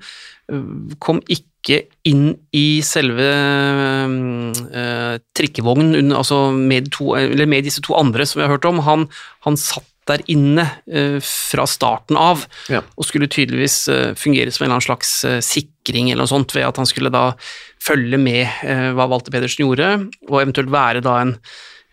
eh, 0.51 0.95
kom 1.03 1.21
ikke 1.31 1.83
inn 2.05 2.27
i 2.53 2.77
selve 2.85 3.25
uh, 3.25 5.15
trikkevognen 5.33 6.13
altså 6.13 6.51
med, 6.53 6.91
to, 6.93 7.15
eller 7.17 7.49
med 7.49 7.65
disse 7.65 7.81
to 7.81 7.95
andre 7.97 8.27
som 8.29 8.37
vi 8.37 8.45
har 8.45 8.53
hørt 8.53 8.67
om. 8.69 8.83
Han, 8.85 9.07
han 9.47 9.57
satt 9.57 9.89
der 10.05 10.21
inne 10.29 10.67
uh, 10.85 11.17
fra 11.25 11.65
starten 11.65 12.19
av 12.21 12.45
Ja. 12.69 12.83
og 12.93 13.09
skulle 13.09 13.31
tydeligvis 13.33 13.79
uh, 13.89 14.13
fungere 14.13 14.53
som 14.53 14.67
en 14.67 14.69
eller 14.69 14.77
annen 14.77 14.89
slags 14.91 15.15
sikring 15.47 16.11
eller 16.11 16.27
noe 16.27 16.35
sånt, 16.35 16.53
ved 16.53 16.69
at 16.69 16.77
han 16.77 16.85
skulle 16.89 17.09
da 17.09 17.31
følge 17.81 18.21
med 18.21 18.45
hva 18.97 19.05
Walter 19.09 19.33
Pedersen 19.33 19.65
gjorde, 19.65 19.89
og 20.29 20.39
eventuelt 20.43 20.71
være 20.73 21.01
da 21.05 21.19
en, 21.21 21.35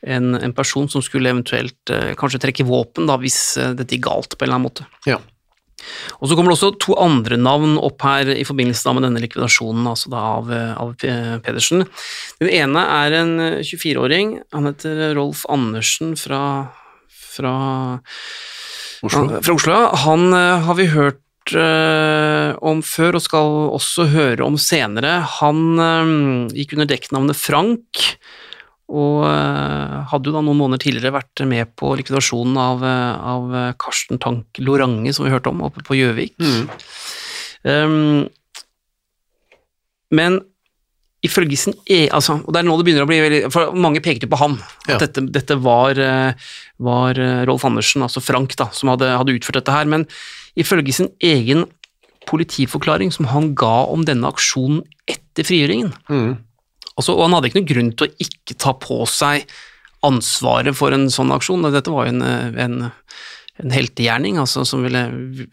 en, 0.06 0.34
en 0.34 0.54
person 0.54 0.88
som 0.90 1.02
skulle 1.04 1.30
eventuelt 1.30 1.90
eh, 1.90 2.12
kanskje 2.18 2.40
trekke 2.42 2.66
våpen 2.66 3.06
da, 3.10 3.18
hvis 3.22 3.56
eh, 3.60 3.74
dette 3.78 3.96
gikk 3.96 4.08
galt 4.08 4.34
på 4.36 4.44
en 4.44 4.48
eller 4.48 4.58
annen 4.58 4.68
måte. 4.70 4.88
Ja. 5.06 5.20
Og 6.22 6.30
så 6.30 6.36
kommer 6.38 6.52
det 6.52 6.58
også 6.58 6.76
to 6.82 6.94
andre 7.02 7.38
navn 7.40 7.74
opp 7.82 8.04
her 8.06 8.28
i 8.34 8.44
forbindelse 8.46 8.92
med 8.94 9.06
denne 9.06 9.22
likvidasjonen 9.22 9.88
altså 9.90 10.12
av, 10.18 10.52
eh, 10.54 10.74
av 10.78 10.94
Pedersen. 11.42 11.86
Den 12.42 12.52
ene 12.52 12.84
er 12.98 13.18
en 13.22 13.34
eh, 13.40 13.58
24-åring, 13.66 14.36
han 14.54 14.70
heter 14.70 15.12
Rolf 15.18 15.46
Andersen 15.50 16.16
fra, 16.18 16.42
fra 17.08 17.56
Oslo. 19.02 19.18
Han, 19.18 19.34
fra 19.42 19.58
Oslo. 19.58 19.82
Han 20.06 20.32
har 20.66 20.78
vi 20.78 20.90
hørt 20.92 21.18
om 22.62 22.78
før, 22.86 23.16
og 23.18 23.22
skal 23.24 23.56
også 23.74 24.04
høre 24.12 24.46
om 24.46 24.54
senere. 24.62 25.16
Han 25.40 26.52
gikk 26.54 26.76
under 26.76 26.86
dekknavnet 26.86 27.34
Frank, 27.34 28.04
og 28.90 29.24
eh, 29.28 29.96
hadde 30.10 30.28
jo 30.28 30.34
da 30.34 30.42
noen 30.44 30.58
måneder 30.58 30.82
tidligere 30.82 31.14
vært 31.14 31.44
med 31.48 31.70
på 31.78 31.94
likvidasjonen 32.00 32.58
av, 32.60 32.84
eh, 32.84 33.26
av 33.34 33.76
Karsten 33.80 34.20
Tank 34.22 34.60
Lorange, 34.60 35.14
som 35.14 35.26
vi 35.26 35.32
hørte 35.32 35.52
om, 35.52 35.62
oppe 35.64 35.84
på 35.86 35.96
Gjøvik. 36.00 36.34
Mm. 36.42 36.64
Um, 37.62 38.24
men 40.12 40.40
ifølge 41.22 41.56
sin 41.58 41.76
e... 41.86 42.06
Altså, 42.10 42.38
og 42.42 42.52
det 42.52 42.60
er 42.60 42.66
nå 42.66 42.76
det 42.78 42.86
begynner 42.86 43.06
å 43.06 43.10
bli 43.10 43.20
veldig 43.22 43.42
For 43.54 43.74
mange 43.78 44.02
pekte 44.04 44.28
på 44.30 44.38
ham, 44.40 44.58
Ja. 44.88 44.96
At 44.96 45.06
dette, 45.06 45.24
dette 45.32 45.56
var, 45.62 45.98
eh, 45.98 46.48
var 46.82 47.18
eh, 47.18 47.44
Rolf 47.48 47.64
Andersen, 47.68 48.02
altså 48.02 48.22
Frank, 48.24 48.56
da, 48.58 48.68
som 48.74 48.90
hadde, 48.92 49.12
hadde 49.14 49.36
utført 49.38 49.60
dette 49.60 49.74
her. 49.74 49.86
Men 49.88 50.08
ifølge 50.58 50.94
sin 50.96 51.12
egen 51.22 51.68
politiforklaring 52.28 53.12
som 53.14 53.30
han 53.30 53.52
ga 53.58 53.86
om 53.90 54.04
denne 54.06 54.28
aksjonen 54.30 54.82
etter 55.10 55.46
frigjøringen 55.46 55.94
Mm. 56.10 56.36
Altså, 56.96 57.16
Og 57.16 57.26
han 57.26 57.36
hadde 57.36 57.50
ikke 57.50 57.60
noen 57.60 57.70
grunn 57.72 57.92
til 57.96 58.08
å 58.08 58.26
ikke 58.26 58.58
ta 58.60 58.74
på 58.78 59.02
seg 59.10 59.46
ansvaret 60.06 60.74
for 60.76 60.94
en 60.94 61.08
sånn 61.12 61.32
aksjon. 61.34 61.68
Dette 61.70 61.92
var 61.92 62.08
jo 62.08 62.16
en, 62.16 62.24
eh, 62.26 62.64
en, 62.64 62.90
en 63.62 63.74
heltegjerning 63.74 64.40
altså, 64.42 64.64
som 64.68 64.82
ville, 64.86 65.04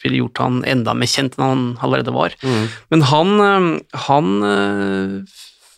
ville 0.02 0.24
gjort 0.24 0.42
han 0.42 0.64
enda 0.70 0.96
mer 0.98 1.12
kjent 1.12 1.38
enn 1.38 1.46
han 1.46 1.68
allerede 1.86 2.16
var. 2.16 2.36
Mm. 2.42 2.66
Men 2.94 3.06
han, 3.12 3.36
øh, 3.46 3.70
han 4.08 4.34
øh, 4.50 5.14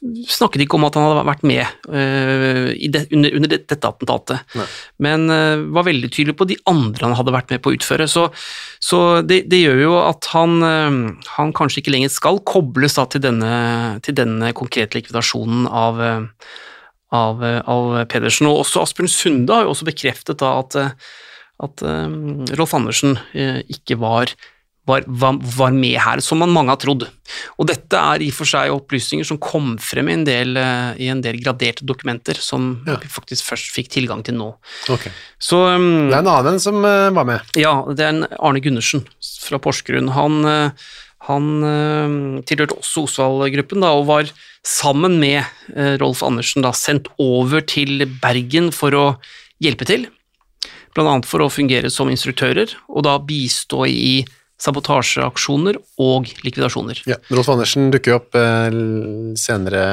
snakket 0.01 0.63
ikke 0.63 0.79
om 0.79 0.85
at 0.87 0.95
han 0.97 1.03
hadde 1.05 1.25
vært 1.27 1.43
med 1.45 1.61
uh, 1.93 2.69
i 2.73 2.89
det, 2.89 3.03
under, 3.13 3.35
under 3.37 3.51
dette 3.51 3.77
attentatet, 3.77 4.41
Nei. 4.57 4.65
men 5.05 5.27
uh, 5.29 5.61
var 5.75 5.85
veldig 5.85 6.09
tydelig 6.09 6.35
på 6.39 6.47
de 6.49 6.57
andre 6.69 7.05
han 7.05 7.17
hadde 7.19 7.35
vært 7.35 7.53
med 7.53 7.61
på 7.61 7.69
å 7.69 7.75
utføre. 7.77 8.07
Så, 8.09 8.25
så 8.81 9.21
det, 9.21 9.43
det 9.51 9.61
gjør 9.61 9.83
jo 9.83 9.91
at 10.01 10.31
han, 10.33 10.57
uh, 10.65 11.27
han 11.37 11.53
kanskje 11.57 11.83
ikke 11.83 11.93
lenger 11.93 12.13
skal 12.13 12.41
kobles 12.49 12.97
da, 12.97 13.05
til, 13.13 13.21
denne, 13.27 13.53
til 14.05 14.17
denne 14.17 14.49
konkrete 14.57 14.97
likvidasjonen 14.97 15.67
av, 15.69 16.01
av, 17.13 17.45
av 17.45 17.91
Pedersen. 18.09 18.49
Og 18.49 18.63
også 18.63 18.81
Asbjørn 18.87 19.13
Sunde 19.13 19.53
har 19.53 19.67
jo 19.67 19.75
også 19.75 19.89
bekreftet 19.91 20.41
da 20.41 20.55
at, 20.63 20.79
at 21.61 21.85
Rolf 22.57 22.73
Andersen 22.77 23.19
ikke 23.69 23.99
var 24.01 24.33
var, 24.89 25.03
var, 25.05 25.37
var 25.57 25.73
med 25.75 25.97
her, 26.01 26.21
som 26.25 26.39
man 26.41 26.51
mange 26.53 26.73
har 26.73 26.79
trodd. 26.81 27.05
Og 27.61 27.67
dette 27.69 27.97
er 27.97 28.23
i 28.25 28.31
og 28.31 28.37
for 28.39 28.49
seg 28.49 28.73
opplysninger 28.73 29.27
som 29.27 29.37
kom 29.41 29.75
frem 29.81 30.09
i 30.09 30.15
en 30.17 30.25
del, 30.27 30.57
eh, 30.57 31.03
i 31.05 31.09
en 31.13 31.21
del 31.21 31.37
graderte 31.41 31.85
dokumenter, 31.87 32.39
som 32.41 32.83
Ja. 32.87 32.97
vi 32.97 33.07
faktisk 33.11 33.45
først 33.51 33.71
fikk 33.75 33.91
tilgang 33.93 34.23
til 34.25 34.35
nå. 34.39 34.55
Ok. 34.89 35.07
Så 35.39 35.61
um, 35.75 36.09
Det 36.09 36.17
er 36.17 36.25
en 36.25 36.33
annen 36.33 36.59
som 36.59 36.81
uh, 36.83 37.11
var 37.13 37.25
med. 37.29 37.41
ja, 37.55 37.75
det 37.93 38.05
er 38.05 38.09
en 38.15 38.25
Arne 38.39 38.61
Gundersen 38.61 39.05
fra 39.45 39.59
Porsgrunn. 39.61 40.09
Han, 40.17 40.45
uh, 40.45 40.71
han 41.29 41.51
uh, 41.63 42.41
tilhørte 42.41 42.79
også 42.81 43.05
Osvald-gruppen 43.05 43.85
og 43.85 44.07
var 44.09 44.33
sammen 44.65 45.19
med 45.19 45.45
Rolf 46.01 46.21
Andersen 46.21 46.61
da, 46.61 46.69
sendt 46.71 47.07
over 47.17 47.61
til 47.65 48.05
Bergen 48.21 48.69
for 48.71 48.93
å 48.93 49.05
hjelpe 49.61 49.85
til, 49.89 50.05
annet 50.97 51.25
for 51.25 51.41
å 51.41 51.49
fungere 51.49 51.89
som 51.89 52.09
instruktører, 52.11 52.75
og 52.89 53.05
da 53.07 53.17
bistå 53.17 53.87
i 53.87 54.21
sabotasjeaksjoner 54.61 55.79
og 56.01 56.29
likvidasjoner. 56.45 57.01
Ja. 57.09 57.17
Rolf 57.33 57.49
Andersen 57.53 57.89
dukker 57.93 58.15
jo 58.15 58.19
opp 58.21 58.37
eh, 58.37 58.69
senere 59.39 59.85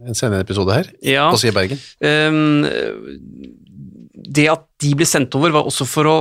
en 0.00 0.16
senere 0.16 0.44
episode 0.46 0.72
her, 0.72 0.86
Ja, 1.04 1.26
også 1.28 1.50
i 1.50 1.52
Bergen. 1.52 1.80
Ehm, 2.00 2.64
det 4.14 4.46
at 4.48 4.62
de 4.80 4.94
ble 4.96 5.04
sendt 5.08 5.34
over, 5.36 5.52
var 5.52 5.68
også 5.68 5.84
for 5.88 6.08
å 6.08 6.14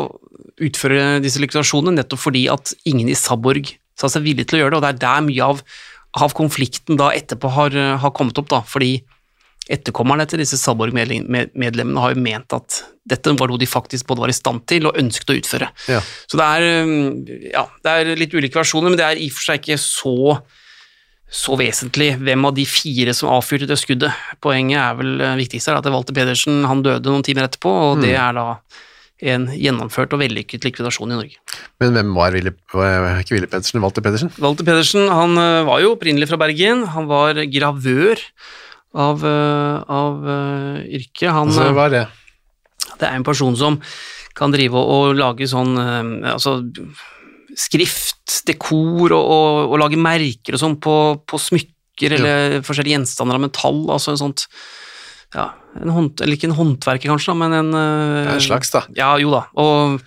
utføre 0.59 1.21
disse 1.23 1.39
likvidasjonene, 1.39 2.01
nettopp 2.01 2.19
fordi 2.25 2.43
at 2.51 2.73
ingen 2.89 3.07
i 3.07 3.15
Saborg 3.15 3.71
sa 3.99 4.09
seg 4.11 4.25
villig 4.25 4.49
til 4.49 4.59
å 4.59 4.61
gjøre 4.63 4.73
det, 4.73 4.79
og 4.81 4.83
det 4.83 4.91
er 4.91 4.99
der 5.05 5.23
mye 5.29 5.47
av, 5.53 5.63
av 6.25 6.35
konflikten 6.35 6.99
da 6.99 7.13
etterpå 7.15 7.51
har, 7.55 7.77
har 8.03 8.13
kommet 8.15 8.39
opp, 8.41 8.49
da, 8.51 8.59
fordi 8.67 8.97
etterkommerne 9.69 10.25
til 10.29 10.41
disse 10.41 10.57
Salborg-medlemmene 10.59 12.01
har 12.01 12.15
jo 12.15 12.23
ment 12.23 12.55
at 12.57 12.79
dette 13.09 13.33
var 13.37 13.51
noe 13.51 13.61
de 13.61 13.67
faktisk 13.69 14.07
både 14.09 14.23
var 14.23 14.33
i 14.33 14.37
stand 14.37 14.63
til 14.69 14.87
og 14.89 14.97
ønsket 14.99 15.33
å 15.33 15.37
utføre. 15.37 15.69
Ja. 15.89 15.99
Så 16.29 16.39
det 16.39 16.47
er, 16.47 16.85
um, 16.85 17.21
ja, 17.51 17.65
det 17.85 17.93
er 17.93 18.11
litt 18.17 18.33
ulike 18.33 18.59
versjoner, 18.59 18.91
men 18.91 18.99
det 18.99 19.05
er 19.05 19.21
i 19.21 19.29
og 19.29 19.37
for 19.37 19.49
seg 19.49 19.61
ikke 19.61 19.79
så, 19.81 20.35
så 21.41 21.57
vesentlig 21.59 22.11
hvem 22.21 22.49
av 22.49 22.57
de 22.57 22.65
fire 22.69 23.15
som 23.17 23.31
avfyrte 23.35 23.69
det 23.69 23.79
skuddet. 23.81 24.27
Poenget 24.43 24.81
er 24.81 24.99
vel 24.99 25.25
eh, 25.25 25.39
viktigst 25.43 25.69
her 25.69 25.79
at 25.79 25.89
Walter 25.89 26.17
Pedersen 26.17 26.63
han 26.69 26.85
døde 26.85 27.09
noen 27.09 27.25
timer 27.25 27.49
etterpå, 27.49 27.73
og 27.91 28.05
det 28.05 28.15
er 28.17 28.37
da 28.37 28.47
en 29.29 29.49
gjennomført 29.51 30.13
og 30.15 30.21
vellykket 30.21 30.63
likvidasjon 30.63 31.11
i 31.11 31.17
Norge. 31.17 31.41
Men 31.83 31.91
hvem 31.97 32.13
var 32.15 32.33
Willy, 32.37 32.53
ikke 32.55 33.35
Willy 33.35 33.49
Pedersen? 33.51 33.81
Walter 33.83 34.05
Pedersen? 34.05 34.31
Walter 34.39 34.65
Pedersen 34.65 35.11
han 35.11 35.35
eh, 35.37 35.67
var 35.67 35.83
jo 35.83 35.93
opprinnelig 35.93 36.31
fra 36.31 36.39
Bergen, 36.41 36.87
han 36.95 37.09
var 37.11 37.41
gravør 37.51 38.25
av, 38.97 39.25
eh, 39.25 39.83
av 39.85 40.23
uh, 40.25 40.79
yrke. 40.89 41.29
Han, 41.29 41.51
Altså, 41.51 41.67
eh, 41.67 41.75
hva 41.77 41.85
er 41.89 41.93
det? 41.93 42.05
Det 42.99 43.05
er 43.07 43.15
en 43.15 43.27
person 43.27 43.55
som 43.57 43.77
kan 44.37 44.53
drive 44.53 44.77
og, 44.77 44.89
og 44.89 45.19
lage 45.19 45.47
sånn 45.49 45.75
uh, 45.77 46.33
altså 46.33 46.59
skrift, 47.59 48.41
dekor 48.47 49.13
og, 49.13 49.23
og, 49.23 49.73
og 49.73 49.79
lage 49.81 49.99
merker 49.99 50.55
og 50.55 50.61
sånn 50.61 50.77
på, 50.81 50.95
på 51.27 51.39
smykker 51.41 52.15
eller 52.15 52.61
forskjellige 52.63 52.95
gjenstander 52.95 53.35
av 53.35 53.43
metall, 53.43 53.81
altså 53.91 54.13
en 54.13 54.21
sånt 54.21 54.45
ja, 55.35 55.51
en 55.77 55.91
hånd, 55.93 56.21
eller 56.23 56.37
ikke 56.37 56.47
en 56.49 56.57
håndverker 56.57 57.11
kanskje, 57.11 57.33
da, 57.33 57.37
men 57.37 57.55
en 57.59 57.73
uh, 57.75 58.33
En 58.33 58.41
slags, 58.41 58.71
da. 58.73 58.85
Ja, 58.97 59.11
jo 59.21 59.29
da. 59.33 59.43
Og 59.61 59.99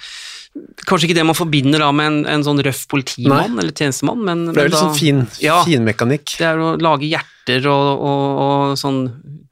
kanskje 0.84 1.08
ikke 1.08 1.16
det 1.16 1.24
man 1.24 1.38
forbinder 1.38 1.80
da 1.80 1.88
med 1.96 2.06
en, 2.10 2.18
en 2.34 2.44
sånn 2.44 2.60
røff 2.64 2.82
politimann 2.92 3.56
eller 3.56 3.72
tjenestemann, 3.72 4.20
men 4.26 4.44
det 4.50 4.58
er 4.58 4.68
jo 4.68 4.72
litt 4.74 4.82
sånn 4.82 4.98
fin, 4.98 5.22
Ja. 5.40 5.62
fin 5.64 5.84
mekanikk. 5.86 6.36
det 6.38 6.48
er 6.50 6.60
å 6.60 6.74
lage 6.76 7.08
hjerter 7.08 7.66
og, 7.72 7.88
og, 8.04 8.42
og 8.44 8.76
sånn 8.80 9.02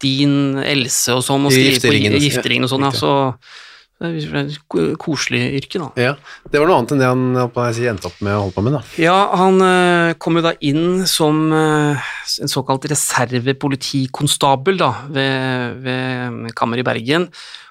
Din 0.01 0.57
Else 0.65 1.13
og 1.17 1.25
sånn, 1.25 1.45
og 1.49 1.53
skrive 1.53 1.81
på 1.81 2.21
gifteringen, 2.21 2.65
og 2.65 2.73
sånn, 2.73 2.87
ja. 2.87 2.93
riktig. 2.93 3.01
Så, 3.01 3.67
Det 4.01 4.09
er 4.33 4.37
et 4.49 4.97
koselig 4.97 5.41
yrke, 5.59 5.77
da. 5.83 5.89
Ja, 6.01 6.13
Det 6.49 6.57
var 6.61 6.71
noe 6.71 6.79
annet 6.81 6.93
enn 6.95 7.03
det 7.03 7.09
han 7.11 7.51
på, 7.53 7.65
si, 7.77 7.85
endte 7.91 8.09
opp 8.09 8.17
med 8.25 8.33
å 8.33 8.47
holde 8.47 8.55
på 8.57 8.63
med, 8.65 8.73
da. 8.79 8.81
Ja, 8.97 9.17
han 9.37 9.61
eh, 9.61 10.15
kom 10.17 10.39
jo 10.41 10.45
da 10.47 10.55
inn 10.65 11.05
som 11.05 11.53
eh, 11.53 12.01
en 12.41 12.49
såkalt 12.49 12.87
reservepolitikonstabel 12.89 14.81
da, 14.81 14.91
ved, 15.13 15.83
ved 15.85 16.55
kammeret 16.57 16.81
i 16.85 16.89
Bergen, 16.89 17.29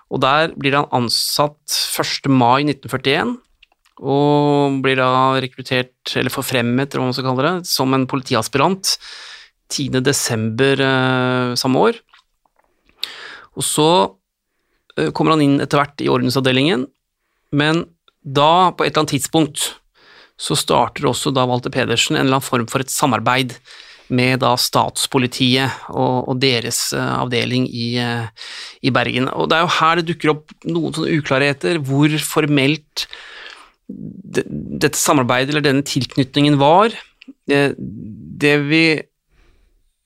og 0.10 0.22
der 0.24 0.54
blir 0.58 0.78
han 0.78 0.90
ansatt 0.96 1.76
1. 2.02 2.30
mai 2.34 2.66
1941, 2.66 3.36
og 4.00 4.80
blir 4.84 4.98
da 5.00 5.38
rekruttert, 5.44 6.14
eller 6.18 6.34
forfremmet, 6.34 6.94
eller 6.94 7.04
hva 7.04 7.10
man 7.10 7.18
skal 7.18 7.28
kalle 7.28 7.46
det, 7.46 7.70
som 7.70 7.94
en 7.94 8.08
politiaspirant 8.10 8.96
10. 9.70 10.00
desember 10.06 10.82
eh, 10.82 11.58
samme 11.60 11.84
år. 11.90 12.00
Og 13.60 13.66
så 13.66 13.90
eh, 14.98 15.12
kommer 15.12 15.36
han 15.36 15.44
inn 15.46 15.60
etter 15.62 15.82
hvert 15.82 16.02
i 16.02 16.10
ordensavdelingen, 16.10 16.88
men 17.52 17.84
da, 18.24 18.72
på 18.72 18.86
et 18.86 18.92
eller 18.94 19.04
annet 19.04 19.16
tidspunkt, 19.18 19.68
så 20.40 20.56
starter 20.56 21.10
også 21.10 21.34
da 21.36 21.44
Walter 21.50 21.74
Pedersen 21.74 22.16
en 22.16 22.24
eller 22.24 22.40
annen 22.40 22.48
form 22.48 22.68
for 22.72 22.82
et 22.82 22.94
samarbeid 22.94 23.58
med 24.14 24.42
da 24.44 24.56
statspolitiet 24.60 25.90
og, 25.92 26.30
og 26.32 26.40
deres 26.42 26.90
eh, 26.98 27.12
avdeling 27.20 27.68
i, 27.70 27.90
eh, 28.02 28.48
i 28.86 28.94
Bergen. 28.94 29.30
Og 29.32 29.50
det 29.50 29.60
er 29.60 29.66
jo 29.66 29.76
her 29.80 30.00
det 30.00 30.08
dukker 30.10 30.34
opp 30.34 30.56
noen 30.70 30.96
sånne 30.96 31.20
uklarheter, 31.20 31.82
hvor 31.86 32.16
formelt 32.26 33.06
det, 33.90 34.46
dette 34.50 35.00
samarbeidet 35.00 35.54
eller 35.54 35.66
denne 35.66 35.86
tilknytningen 35.88 36.60
var. 36.62 36.94
Det, 37.50 37.64
det 37.78 38.56
vi 38.70 38.84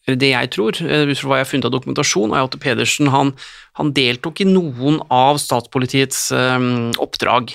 det 0.05 0.33
jeg 0.33 0.49
tror, 0.51 0.75
eh, 0.83 1.05
ut 1.07 1.19
fra 1.19 1.29
hva 1.29 1.37
jeg 1.39 1.45
har 1.45 1.49
funnet 1.49 1.67
av 1.69 1.71
dokumentasjon, 1.71 2.33
er 2.35 2.43
at 2.43 2.57
Pedersen 2.59 3.07
han, 3.07 3.31
han 3.79 3.93
deltok 3.95 4.41
i 4.43 4.47
noen 4.49 4.99
av 5.07 5.39
statspolitiets 5.39 6.25
um, 6.35 6.91
oppdrag 6.99 7.53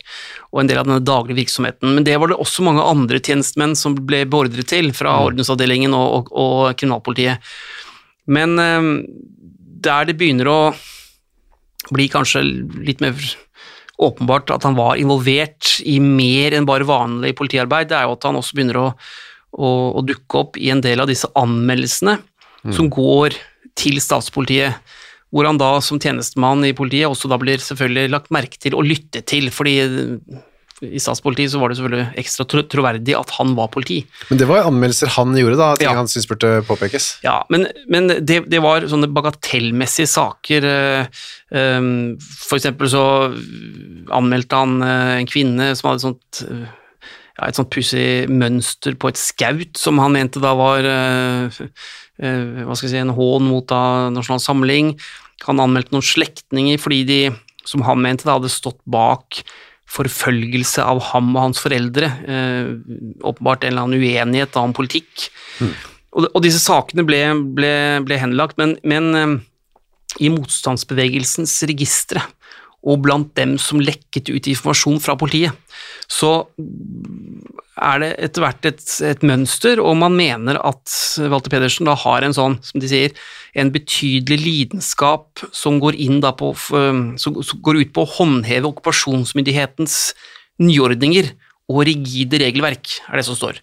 og 0.48 0.62
en 0.62 0.70
del 0.70 0.80
av 0.80 0.86
denne 0.88 1.04
daglige 1.04 1.42
virksomheten, 1.42 1.92
men 1.92 2.06
det 2.08 2.16
var 2.16 2.32
det 2.32 2.38
også 2.40 2.64
mange 2.64 2.84
andre 2.84 3.20
tjenestemenn 3.20 3.76
som 3.76 3.98
ble 4.08 4.22
beordret 4.24 4.70
til 4.72 4.94
fra 4.96 5.18
ordensavdelingen 5.26 5.92
og, 5.96 6.08
og, 6.08 6.30
og 6.32 6.78
kriminalpolitiet. 6.80 7.44
Men 8.32 8.56
um, 8.56 8.94
der 9.84 10.08
det 10.08 10.16
begynner 10.16 10.48
å 10.48 10.60
bli 11.92 12.08
kanskje 12.12 12.42
litt 12.80 13.04
mer 13.04 13.12
åpenbart 14.00 14.54
at 14.54 14.64
han 14.64 14.78
var 14.78 14.96
involvert 14.96 15.82
i 15.84 15.98
mer 16.00 16.56
enn 16.56 16.66
bare 16.68 16.86
vanlig 16.88 17.34
politiarbeid, 17.36 17.90
det 17.90 17.98
er 17.98 18.08
jo 18.08 18.16
at 18.16 18.24
han 18.24 18.40
også 18.40 18.56
begynner 18.56 18.80
å, 18.80 18.88
å, 19.52 19.70
å 20.00 20.04
dukke 20.06 20.40
opp 20.40 20.56
i 20.56 20.72
en 20.72 20.80
del 20.84 21.04
av 21.04 21.10
disse 21.10 21.28
anmeldelsene 21.36 22.16
som 22.74 22.90
går 22.90 23.36
til 23.78 24.00
statspolitiet, 24.02 24.74
hvor 25.30 25.44
han 25.46 25.58
da 25.60 25.74
som 25.84 26.00
tjenestemann 26.00 26.64
i 26.64 26.72
politiet 26.76 27.06
også 27.10 27.28
da 27.30 27.36
blir 27.40 27.60
selvfølgelig 27.60 28.10
lagt 28.14 28.30
merke 28.34 28.58
til 28.60 28.74
og 28.78 28.86
lyttet 28.88 29.26
til, 29.28 29.50
fordi 29.52 29.74
i 30.78 31.00
statspolitiet 31.02 31.50
så 31.50 31.58
var 31.58 31.72
det 31.72 31.76
selvfølgelig 31.80 32.20
ekstra 32.22 32.44
tro- 32.46 32.62
troverdig 32.70 33.14
at 33.18 33.32
han 33.34 33.56
var 33.58 33.66
politi. 33.74 33.96
Men 34.30 34.38
det 34.38 34.46
var 34.46 34.62
anmeldelser 34.68 35.10
han 35.16 35.34
gjorde, 35.34 35.56
da, 35.58 35.72
ting 35.76 35.88
Ja. 35.90 35.94
han 35.98 36.06
syntes 36.06 36.28
burde 36.30 36.52
påpekes. 36.68 37.08
Ja, 37.24 37.40
men, 37.50 37.66
men 37.90 38.06
det, 38.22 38.44
det 38.46 38.60
var 38.62 38.86
sånne 38.86 39.10
bagatellmessige 39.10 40.06
saker. 40.06 40.64
eh, 40.64 41.06
eh, 41.50 41.80
For 42.46 42.60
eksempel 42.60 42.88
så 42.94 43.02
anmeldte 44.14 44.54
han 44.62 44.78
eh, 44.86 45.14
en 45.18 45.26
kvinne 45.30 45.72
som 45.76 45.90
hadde 45.90 45.98
et 45.98 46.06
sånt 46.06 46.42
eh, 46.46 46.68
ja, 47.38 47.46
et 47.52 47.58
sånt 47.58 47.70
pussig 47.70 48.06
mønster 48.30 48.96
på 48.98 49.10
et 49.12 49.18
skaut, 49.20 49.76
som 49.78 49.98
han 50.02 50.14
mente 50.16 50.40
da 50.42 50.54
var 50.58 50.86
eh, 50.86 51.58
eh, 51.58 51.88
hva 52.18 52.74
skal 52.74 52.88
jeg 52.88 52.94
si, 52.96 53.00
en 53.00 53.14
hån 53.14 53.44
mot 53.46 53.66
da 53.70 54.08
Nasjonal 54.10 54.42
Samling. 54.42 54.92
Han 55.46 55.62
anmeldte 55.62 55.94
noen 55.94 56.06
slektninger 56.06 56.80
fordi 56.82 57.02
de, 57.06 57.18
som 57.68 57.84
han 57.86 58.02
mente, 58.02 58.26
da 58.26 58.38
hadde 58.38 58.50
stått 58.52 58.80
bak 58.90 59.42
forfølgelse 59.88 60.84
av 60.84 61.00
ham 61.12 61.30
og 61.34 61.44
hans 61.46 61.62
foreldre. 61.62 62.10
Eh, 62.28 62.72
åpenbart 63.24 63.64
en 63.64 63.72
eller 63.72 63.86
annen 63.86 64.02
uenighet 64.02 64.52
da 64.54 64.64
om 64.66 64.74
politikk. 64.76 65.28
Og, 65.62 66.26
og 66.26 66.42
disse 66.44 66.60
sakene 66.60 67.04
ble, 67.08 67.22
ble, 67.56 67.72
ble 68.04 68.18
henlagt, 68.20 68.58
men, 68.60 68.76
men 68.88 69.08
eh, 69.16 69.38
i 70.24 70.32
motstandsbevegelsens 70.34 71.54
registre 71.70 72.24
og 72.86 73.00
blant 73.02 73.32
dem 73.38 73.56
som 73.60 73.80
lekket 73.82 74.30
ut 74.30 74.46
informasjon 74.50 75.00
fra 75.02 75.16
politiet, 75.18 75.54
så 76.08 76.46
er 77.78 78.00
det 78.02 78.10
etter 78.26 78.42
hvert 78.42 78.68
et, 78.70 78.84
et 79.06 79.24
mønster, 79.26 79.82
og 79.82 79.98
man 80.00 80.14
mener 80.18 80.58
at 80.62 80.94
Walter 81.30 81.52
Pedersen 81.52 81.88
da 81.88 81.96
har 81.98 82.24
en 82.24 82.34
sånn, 82.36 82.58
som 82.64 82.82
de 82.82 82.90
sier, 82.90 83.14
en 83.58 83.72
betydelig 83.74 84.38
lidenskap 84.42 85.42
som 85.54 85.78
går, 85.82 85.98
på, 86.38 86.52
som 86.58 87.38
går 87.66 87.82
ut 87.82 87.92
på 87.94 88.04
å 88.04 88.12
håndheve 88.18 88.70
okkupasjonsmyndighetens 88.70 89.98
nyordninger 90.62 91.32
og 91.68 91.84
rigide 91.86 92.40
regelverk, 92.40 92.98
er 93.10 93.20
det 93.20 93.26
som 93.28 93.36
står. 93.38 93.60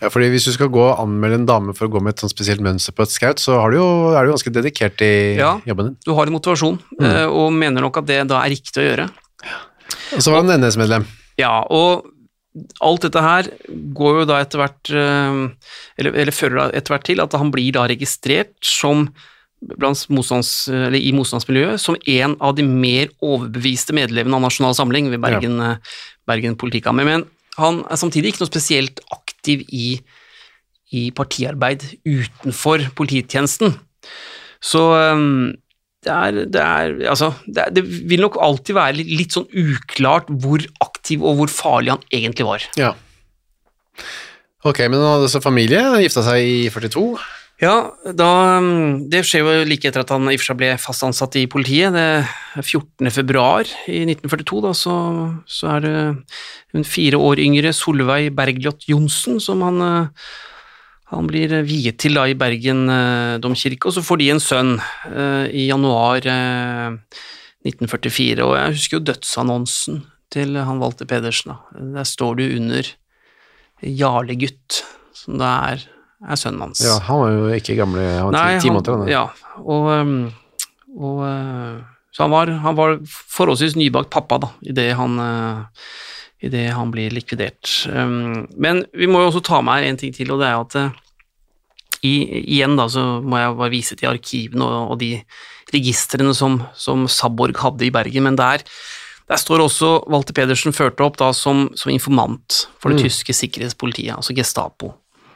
Ja, 0.00 0.10
fordi 0.12 0.28
Hvis 0.32 0.44
du 0.44 0.52
skal 0.52 0.68
gå 0.72 0.82
og 0.82 0.98
anmelde 1.00 1.40
en 1.40 1.46
dame 1.48 1.74
for 1.76 1.88
å 1.88 1.92
gå 1.92 2.02
med 2.04 2.14
et 2.14 2.24
sånt 2.24 2.34
spesielt 2.34 2.60
mønster 2.64 2.92
på 2.92 3.06
et 3.06 3.12
skaut, 3.14 3.40
så 3.40 3.60
har 3.62 3.72
du 3.72 3.78
jo, 3.78 3.86
er 4.12 4.26
du 4.26 4.34
ganske 4.34 4.52
dedikert 4.52 5.00
i 5.04 5.36
Ja. 5.38 5.60
jobben 5.64 5.88
din. 5.90 5.96
Du 6.04 6.12
har 6.14 6.26
en 6.26 6.36
motivasjon, 6.36 6.78
mm. 7.00 7.30
og 7.32 7.52
mener 7.52 7.80
nok 7.80 8.02
at 8.02 8.06
det 8.06 8.28
da 8.28 8.42
er 8.42 8.52
riktig 8.52 8.82
å 8.82 8.88
gjøre. 8.90 9.08
Og 10.16 10.20
så 10.20 10.32
var 10.32 10.44
han 10.44 10.60
NS-medlem. 10.60 11.06
Ja, 11.40 11.64
og 11.70 12.06
alt 12.80 13.04
dette 13.04 13.20
her 13.20 13.48
går 13.68 14.20
jo 14.20 14.26
da 14.28 14.40
etter 14.40 14.60
hvert 14.62 14.90
eh, 14.90 15.40
eller, 16.00 16.12
eller 16.16 16.32
fører 16.32 16.76
etter 16.76 16.94
hvert 16.94 17.08
til 17.08 17.20
at 17.24 17.36
han 17.36 17.52
blir 17.52 17.72
da 17.76 17.86
registrert 17.88 18.56
som 18.64 19.08
motstands, 20.12 20.68
eller 20.68 20.98
i 21.00 21.12
motstandsmiljøet 21.16 21.80
som 21.80 21.96
en 21.96 22.36
av 22.44 22.54
de 22.58 22.64
mer 22.66 23.08
overbeviste 23.24 23.96
medlemmene 23.96 24.36
av 24.36 24.44
Nasjonal 24.44 24.76
Samling 24.76 25.08
ved 25.10 25.22
Bergen, 25.24 25.56
ja. 25.56 25.76
Bergen 26.28 26.58
politikammer. 26.60 27.08
Men 27.08 27.24
han 27.56 27.80
er 27.88 28.00
samtidig 28.00 28.34
ikke 28.34 28.44
noe 28.44 28.52
spesielt 28.52 29.00
aktiv 29.08 29.25
i, 29.54 29.86
i 30.92 31.10
partiarbeid 31.16 31.84
utenfor 32.06 32.84
polititjenesten. 32.98 33.76
Så 34.62 34.82
um, 34.94 35.54
det 36.06 36.12
er, 36.14 36.38
det 36.54 36.62
er 36.62 37.10
Altså, 37.10 37.32
det, 37.46 37.58
er, 37.64 37.72
det 37.74 37.84
vil 38.10 38.22
nok 38.22 38.38
alltid 38.42 38.76
være 38.78 38.98
litt, 39.00 39.10
litt 39.22 39.36
sånn 39.36 39.48
uklart 39.50 40.30
hvor 40.30 40.62
aktiv 40.84 41.24
og 41.24 41.40
hvor 41.40 41.52
farlig 41.52 41.96
han 41.96 42.06
egentlig 42.14 42.46
var. 42.46 42.68
Ja. 42.78 42.92
Ok, 44.66 44.82
men 44.90 44.98
han 44.98 45.16
hadde 45.16 45.30
så 45.30 45.42
familie, 45.42 45.82
gifta 46.02 46.24
seg 46.26 46.42
i 46.42 46.56
42. 46.74 47.04
Ja, 47.56 47.94
da, 48.12 48.58
um, 48.60 49.06
det 49.08 49.22
skjer 49.24 49.46
jo 49.46 49.52
like 49.64 49.88
etter 49.88 50.02
at 50.02 50.10
han 50.12 50.28
i 50.28 50.34
og 50.36 50.42
for 50.42 50.50
seg 50.50 50.58
ble 50.60 50.74
fast 50.80 51.04
ansatt 51.06 51.38
i 51.40 51.46
politiet. 51.48 51.94
Det 51.94 52.02
er 52.20 52.60
14. 52.60 53.08
februar 53.14 53.64
i 53.88 54.02
1942, 54.04 54.60
da, 54.66 54.72
så, 54.76 54.96
så 55.48 55.70
er 55.78 55.86
det 55.86 55.94
en 56.76 56.84
fire 56.84 57.16
år 57.16 57.40
yngre 57.40 57.72
Solveig 57.72 58.34
Bergljot 58.36 58.84
Johnsen 58.90 59.40
som 59.40 59.64
han, 59.64 59.80
eh, 59.86 60.28
han 61.14 61.30
blir 61.30 61.56
viet 61.64 61.96
til 62.02 62.20
da 62.20 62.26
i 62.28 62.36
Bergen 62.36 62.90
eh, 62.92 63.38
domkirke, 63.40 63.88
og 63.88 63.96
så 63.96 64.04
får 64.04 64.20
de 64.20 64.28
en 64.34 64.42
sønn 64.42 64.76
eh, 65.08 65.48
i 65.56 65.64
januar 65.70 66.28
eh, 66.28 67.00
1944. 67.64 68.44
Og 68.44 68.56
jeg 68.58 68.76
husker 68.76 68.98
jo 68.98 69.04
dødsannonsen 69.14 70.04
til 70.34 70.60
han 70.60 70.84
Walter 70.84 71.08
Pedersen. 71.08 71.56
Da. 71.56 71.88
Der 72.02 72.12
står 72.12 72.36
du 72.36 72.48
under 72.50 72.92
Jarle-gutt, 73.80 74.82
som 75.16 75.40
det 75.40 75.52
er, 75.72 75.92
er 76.24 76.40
sønnen 76.40 76.64
hans. 76.64 76.80
Ja, 76.84 76.96
han 77.08 77.22
var 77.22 77.34
jo 77.34 77.52
ikke 77.56 77.76
gamle, 77.78 78.02
han 78.16 78.30
var 78.30 78.56
ti, 78.56 78.66
ti 78.66 78.72
måneder. 78.72 79.04
Han, 79.04 79.12
ja, 79.12 79.24
og, 79.60 79.88
um, 79.92 80.16
og 80.96 81.22
uh, 81.26 81.84
Så 82.16 82.24
han 82.24 82.32
var, 82.32 82.52
han 82.64 82.76
var 82.78 82.98
forholdsvis 83.36 83.76
nybakt 83.76 84.08
pappa 84.14 84.38
da, 84.40 84.52
idet 84.64 84.94
han, 84.96 85.18
uh, 85.20 85.90
han 86.72 86.92
blir 86.94 87.12
likvidert. 87.12 87.68
Um, 87.92 88.46
men 88.56 88.86
vi 88.96 89.08
må 89.10 89.20
jo 89.20 89.32
også 89.32 89.44
ta 89.44 89.60
med 89.60 89.82
her 89.82 89.90
en 89.90 90.00
ting 90.00 90.14
til, 90.16 90.32
og 90.32 90.40
det 90.40 90.48
er 90.48 90.62
at 90.62 90.78
uh, 90.80 91.02
i, 92.06 92.14
igjen 92.46 92.76
da, 92.78 92.88
så 92.92 93.20
må 93.24 93.40
jeg 93.40 93.58
bare 93.58 93.72
vise 93.72 93.98
til 93.98 94.10
arkivene 94.12 94.64
og, 94.64 94.94
og 94.94 95.00
de 95.02 95.12
registrene 95.74 96.32
som, 96.36 96.60
som 96.78 97.06
Saborg 97.10 97.58
hadde 97.60 97.88
i 97.88 97.92
Bergen, 97.92 98.26
men 98.28 98.38
der, 98.38 98.62
der 99.26 99.40
står 99.40 99.64
også 99.64 99.90
Walter 100.12 100.36
Pedersen 100.36 100.76
ført 100.76 101.00
opp 101.02 101.18
da 101.20 101.32
som, 101.34 101.66
som 101.76 101.92
informant 101.92 102.66
for 102.78 102.94
det 102.94 103.02
tyske 103.08 103.34
sikkerhetspolitiet, 103.34 104.14
altså 104.14 104.36
Gestapo. 104.36 104.94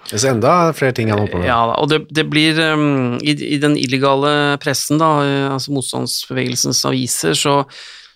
Så 0.08 0.26
enda 0.30 0.72
flere 0.74 0.94
ting 0.96 1.10
han 1.12 1.20
holder 1.20 1.32
på 1.34 1.38
med. 1.42 1.46
Ja, 1.50 1.58
og 1.78 1.88
det, 1.92 2.00
det 2.10 2.24
blir 2.32 2.56
um, 2.72 3.18
i, 3.22 3.34
I 3.54 3.58
den 3.62 3.76
illegale 3.78 4.56
pressen, 4.62 4.98
da, 4.98 5.10
eh, 5.22 5.48
altså 5.52 5.74
motstandsbevegelsens 5.76 6.80
aviser, 6.88 7.36
så, 7.38 7.60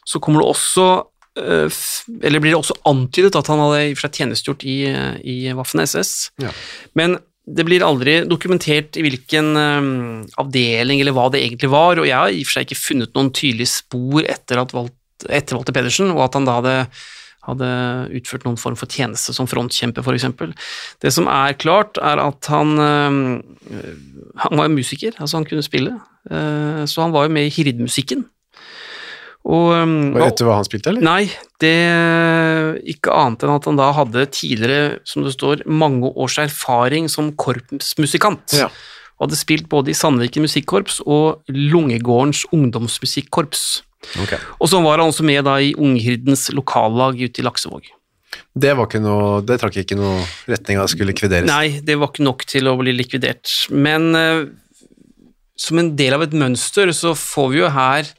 så 0.09 0.21
kommer 0.25 0.43
det 0.43 0.49
også 0.55 0.87
eh, 1.39 1.69
f- 1.69 2.09
Eller 2.23 2.43
blir 2.43 2.55
det 2.55 2.59
også 2.63 2.79
antydet 2.91 3.37
at 3.39 3.51
han 3.53 3.63
hadde 3.63 3.85
i 3.85 3.95
for 3.95 4.09
seg 4.09 4.19
tjenestegjort 4.23 4.65
i, 4.67 4.79
eh, 4.91 5.15
i 5.23 5.37
Waffen-SS. 5.55 6.15
Ja. 6.43 6.51
Men 6.99 7.19
det 7.45 7.67
blir 7.69 7.85
aldri 7.85 8.23
dokumentert 8.25 8.97
i 8.97 9.03
hvilken 9.05 9.51
um, 9.53 9.89
avdeling 10.41 11.03
eller 11.05 11.13
hva 11.13 11.27
det 11.35 11.43
egentlig 11.45 11.69
var, 11.75 12.01
og 12.01 12.09
jeg 12.09 12.17
har 12.17 12.33
i 12.33 12.41
og 12.41 12.49
for 12.49 12.57
seg 12.57 12.65
ikke 12.71 12.81
funnet 12.81 13.13
noen 13.15 13.29
tydelige 13.37 13.69
spor 13.77 14.25
etter, 14.25 14.63
at 14.65 14.73
etter 15.29 15.59
Walter 15.59 15.77
Pedersen, 15.77 16.09
og 16.17 16.25
at 16.25 16.39
han 16.41 16.49
da 16.49 16.55
hadde 16.63 16.77
hadde 17.47 17.71
utført 18.17 18.47
noen 18.47 18.59
form 18.61 18.77
for 18.79 18.91
tjeneste 18.91 19.35
som 19.37 19.49
frontkjemper, 19.51 20.05
f.eks. 20.05 20.29
Det 21.03 21.13
som 21.15 21.29
er 21.31 21.57
klart, 21.61 22.01
er 22.01 22.23
at 22.23 22.51
han 22.53 22.79
øh, 22.81 23.89
Han 24.45 24.59
var 24.59 24.69
musiker, 24.69 25.15
altså 25.19 25.39
han 25.39 25.47
kunne 25.49 25.63
spille, 25.63 25.99
øh, 26.31 26.85
så 26.91 27.05
han 27.05 27.13
var 27.13 27.29
jo 27.29 27.35
med 27.37 27.47
i 27.47 27.53
Hirdmusikken. 27.55 28.25
Og, 29.45 29.75
Og 29.77 30.17
Vet 30.17 30.41
du 30.41 30.47
hva 30.49 30.57
han 30.57 30.65
spilte, 30.65 30.89
eller? 30.91 31.05
Nei, 31.05 31.29
det 31.61 31.75
ikke 32.95 33.13
annet 33.13 33.45
enn 33.45 33.53
at 33.53 33.69
han 33.69 33.79
da 33.81 33.91
hadde 33.93 34.25
tidligere, 34.33 34.99
som 35.05 35.27
det 35.27 35.35
står, 35.37 35.67
mange 35.69 36.09
års 36.17 36.39
erfaring 36.41 37.11
som 37.13 37.35
korpsmusikant. 37.37 38.57
Ja. 38.57 38.71
Og 39.19 39.29
hadde 39.29 39.39
spilt 39.39 39.69
både 39.71 39.93
i 39.93 39.97
Sandviken 39.97 40.47
musikkorps 40.47 41.03
og 41.05 41.45
Lungegårdens 41.53 42.47
ungdomsmusikkorps. 42.57 43.85
Ok. 44.23 44.35
Og 44.59 44.71
så 44.71 44.81
var 44.85 45.01
han 45.01 45.11
også 45.11 45.27
med 45.27 45.45
da 45.47 45.59
i 45.63 45.75
Unghirdens 45.75 46.49
lokallag 46.55 47.21
ute 47.21 47.43
i 47.43 47.47
Laksevåg. 47.47 47.91
Det 48.55 48.73
var 48.75 48.89
ikke 48.89 49.03
noe, 49.03 49.39
det 49.47 49.59
trakk 49.63 49.81
ikke 49.83 49.99
noe 49.99 50.23
retning 50.51 50.81
av 50.83 50.91
skulle 50.91 51.13
likvideres. 51.13 51.49
Nei, 51.51 51.81
det 51.83 51.97
var 51.99 52.11
ikke 52.11 52.27
nok 52.27 52.45
til 52.51 52.71
å 52.71 52.77
bli 52.79 52.95
likvidert. 52.95 53.51
Men 53.71 54.11
uh, 54.15 54.45
som 55.59 55.81
en 55.81 55.95
del 55.99 56.17
av 56.17 56.27
et 56.27 56.37
mønster 56.37 56.91
så 56.95 57.15
får 57.19 57.51
vi 57.53 57.63
jo 57.63 57.73
her 57.75 58.11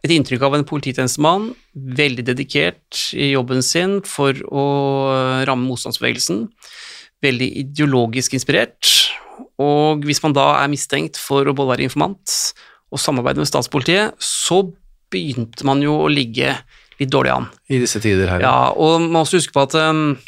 et 0.00 0.12
inntrykk 0.14 0.46
av 0.46 0.56
en 0.56 0.64
polititjenestemann, 0.64 1.50
veldig 1.74 2.24
dedikert 2.30 3.02
i 3.12 3.32
jobben 3.34 3.60
sin 3.64 3.98
for 4.08 4.36
å 4.48 4.64
ramme 5.48 5.68
motstandsbevegelsen, 5.68 6.46
veldig 7.20 7.48
ideologisk 7.66 8.38
inspirert, 8.38 8.88
og 9.60 10.06
hvis 10.08 10.22
man 10.24 10.34
da 10.36 10.46
er 10.62 10.72
mistenkt 10.72 11.20
for 11.20 11.44
å 11.44 11.54
både 11.56 11.74
være 11.74 11.88
informant 11.90 12.32
og 12.90 13.00
samarbeide 13.00 13.42
med 13.42 13.48
statspolitiet, 13.48 14.18
så 14.18 14.64
begynte 15.10 15.66
man 15.66 15.82
jo 15.82 15.96
å 16.04 16.10
ligge 16.10 16.54
litt 17.00 17.12
dårlig 17.12 17.32
an. 17.32 17.48
I 17.70 17.80
disse 17.82 18.02
tider 18.02 18.30
her. 18.30 18.44
Ja, 18.44 18.70
og 18.74 19.00
man 19.00 19.10
må 19.14 19.24
også 19.24 19.40
huske 19.40 19.54
på 19.56 19.64
at 19.64 19.76
um, 19.78 20.18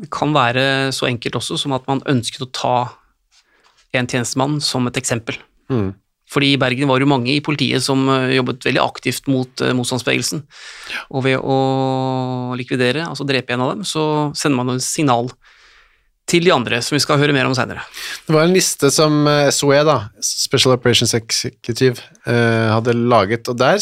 det 0.00 0.10
kan 0.12 0.34
være 0.36 0.90
så 0.96 1.08
enkelt 1.08 1.38
også 1.40 1.58
som 1.60 1.74
at 1.76 1.86
man 1.90 2.04
ønsket 2.10 2.46
å 2.46 2.52
ta 2.54 2.76
en 3.96 4.06
tjenestemann 4.10 4.60
som 4.62 4.86
et 4.90 5.00
eksempel. 5.00 5.38
Mm. 5.72 5.92
Fordi 6.30 6.52
i 6.54 6.58
Bergen 6.62 6.86
var 6.86 7.00
det 7.00 7.08
jo 7.08 7.10
mange 7.10 7.32
i 7.32 7.42
politiet 7.42 7.82
som 7.82 8.04
uh, 8.06 8.30
jobbet 8.30 8.66
veldig 8.68 8.82
aktivt 8.84 9.30
mot 9.30 9.64
uh, 9.64 9.72
motstandsbevegelsen. 9.74 10.44
Og 11.10 11.26
ved 11.26 11.40
å 11.42 11.56
likvidere, 12.58 13.08
altså 13.08 13.26
drepe 13.26 13.56
en 13.56 13.64
av 13.64 13.74
dem, 13.74 13.86
så 13.88 14.04
sender 14.38 14.60
man 14.60 14.74
jo 14.74 14.78
et 14.78 14.86
signal 14.86 15.32
til 16.30 16.44
de 16.46 16.52
andre, 16.54 16.78
som 16.84 16.94
vi 16.94 17.00
skal 17.02 17.18
høre 17.20 17.34
mer 17.34 17.48
om 17.48 17.54
senere. 17.58 17.82
Det 18.26 18.34
var 18.34 18.46
en 18.46 18.54
liste 18.54 18.90
som 18.94 19.24
eh, 19.30 19.48
SOE, 19.54 19.80
da, 19.86 19.96
Special 20.24 20.76
Operations 20.76 21.14
Executive, 21.18 22.04
eh, 22.24 22.68
hadde 22.70 22.94
laget, 22.94 23.50
og 23.50 23.58
der, 23.58 23.80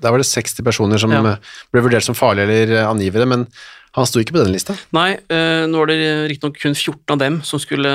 der 0.00 0.14
var 0.14 0.22
det 0.22 0.28
60 0.30 0.64
personer 0.66 1.00
som 1.02 1.12
Ja. 1.12 1.20
eh, 1.34 1.52
ble 1.74 1.84
vurdert 1.84 2.06
som 2.06 2.16
farlige 2.16 2.48
eller 2.48 2.86
angivere, 2.88 3.28
men 3.28 3.46
han 3.98 4.06
sto 4.06 4.22
ikke 4.22 4.32
på 4.36 4.44
den 4.44 4.54
lista. 4.54 4.76
Nei, 4.94 5.16
nå 5.66 5.80
var 5.82 5.90
det 5.90 5.96
riktignok 6.30 6.60
kun 6.62 6.76
14 6.78 7.10
av 7.16 7.18
dem 7.18 7.40
som 7.42 7.58
skulle 7.58 7.90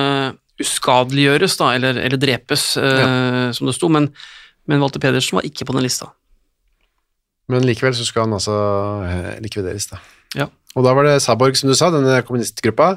uskadeliggjøres, 0.60 1.56
da, 1.60 1.70
eller, 1.78 1.96
eller 2.04 2.20
drepes, 2.20 2.66
ja. 2.76 3.06
som 3.56 3.68
det 3.70 3.76
sto, 3.78 3.88
men, 3.92 4.10
men 4.68 4.84
Walter 4.84 5.00
Pedersen 5.00 5.40
var 5.40 5.48
ikke 5.48 5.64
på 5.68 5.76
den 5.76 5.86
lista. 5.88 6.10
Men 7.48 7.64
likevel 7.64 7.96
så 7.96 8.04
skal 8.08 8.26
han 8.26 8.36
altså 8.36 8.56
likvideres, 9.44 9.88
da. 9.94 10.02
Ja. 10.36 10.50
Og 10.76 10.84
da 10.84 10.92
var 10.98 11.08
det 11.08 11.22
Saborg, 11.24 11.56
som 11.56 11.72
du 11.72 11.76
sa, 11.78 11.88
denne 11.94 12.20
kommunistgruppa. 12.28 12.96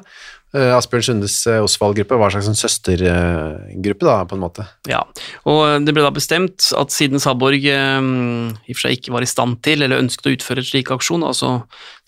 Eh, 0.56 0.70
Asbjørn 0.72 1.04
Sundes 1.04 1.34
eh, 1.50 1.60
Osvald-gruppe 1.60 2.16
var 2.16 2.30
en 2.30 2.38
slags 2.38 2.46
sånn 2.48 2.56
søstergruppe, 2.56 4.06
da, 4.06 4.14
på 4.24 4.36
en 4.38 4.44
måte. 4.46 4.64
Ja, 4.88 5.02
og 5.44 5.84
det 5.84 5.92
ble 5.92 6.06
da 6.06 6.12
bestemt 6.14 6.70
at 6.78 6.94
siden 6.94 7.20
Saborg 7.20 7.66
eh, 7.68 7.98
i 8.00 8.72
og 8.72 8.78
for 8.78 8.86
seg 8.86 8.96
ikke 8.96 9.12
var 9.18 9.26
i 9.26 9.28
stand 9.28 9.60
til 9.66 9.84
eller 9.84 10.00
ønsket 10.00 10.30
å 10.30 10.32
utføre 10.38 10.64
et 10.64 10.70
slik 10.70 10.92
aksjon, 10.94 11.26
altså, 11.28 11.58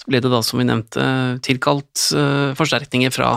så 0.00 0.08
ble 0.08 0.22
det 0.24 0.32
da, 0.32 0.40
som 0.46 0.62
vi 0.62 0.68
nevnte, 0.70 1.04
tilkalt 1.44 2.06
eh, 2.16 2.56
forsterkninger 2.56 3.12
fra, 3.12 3.34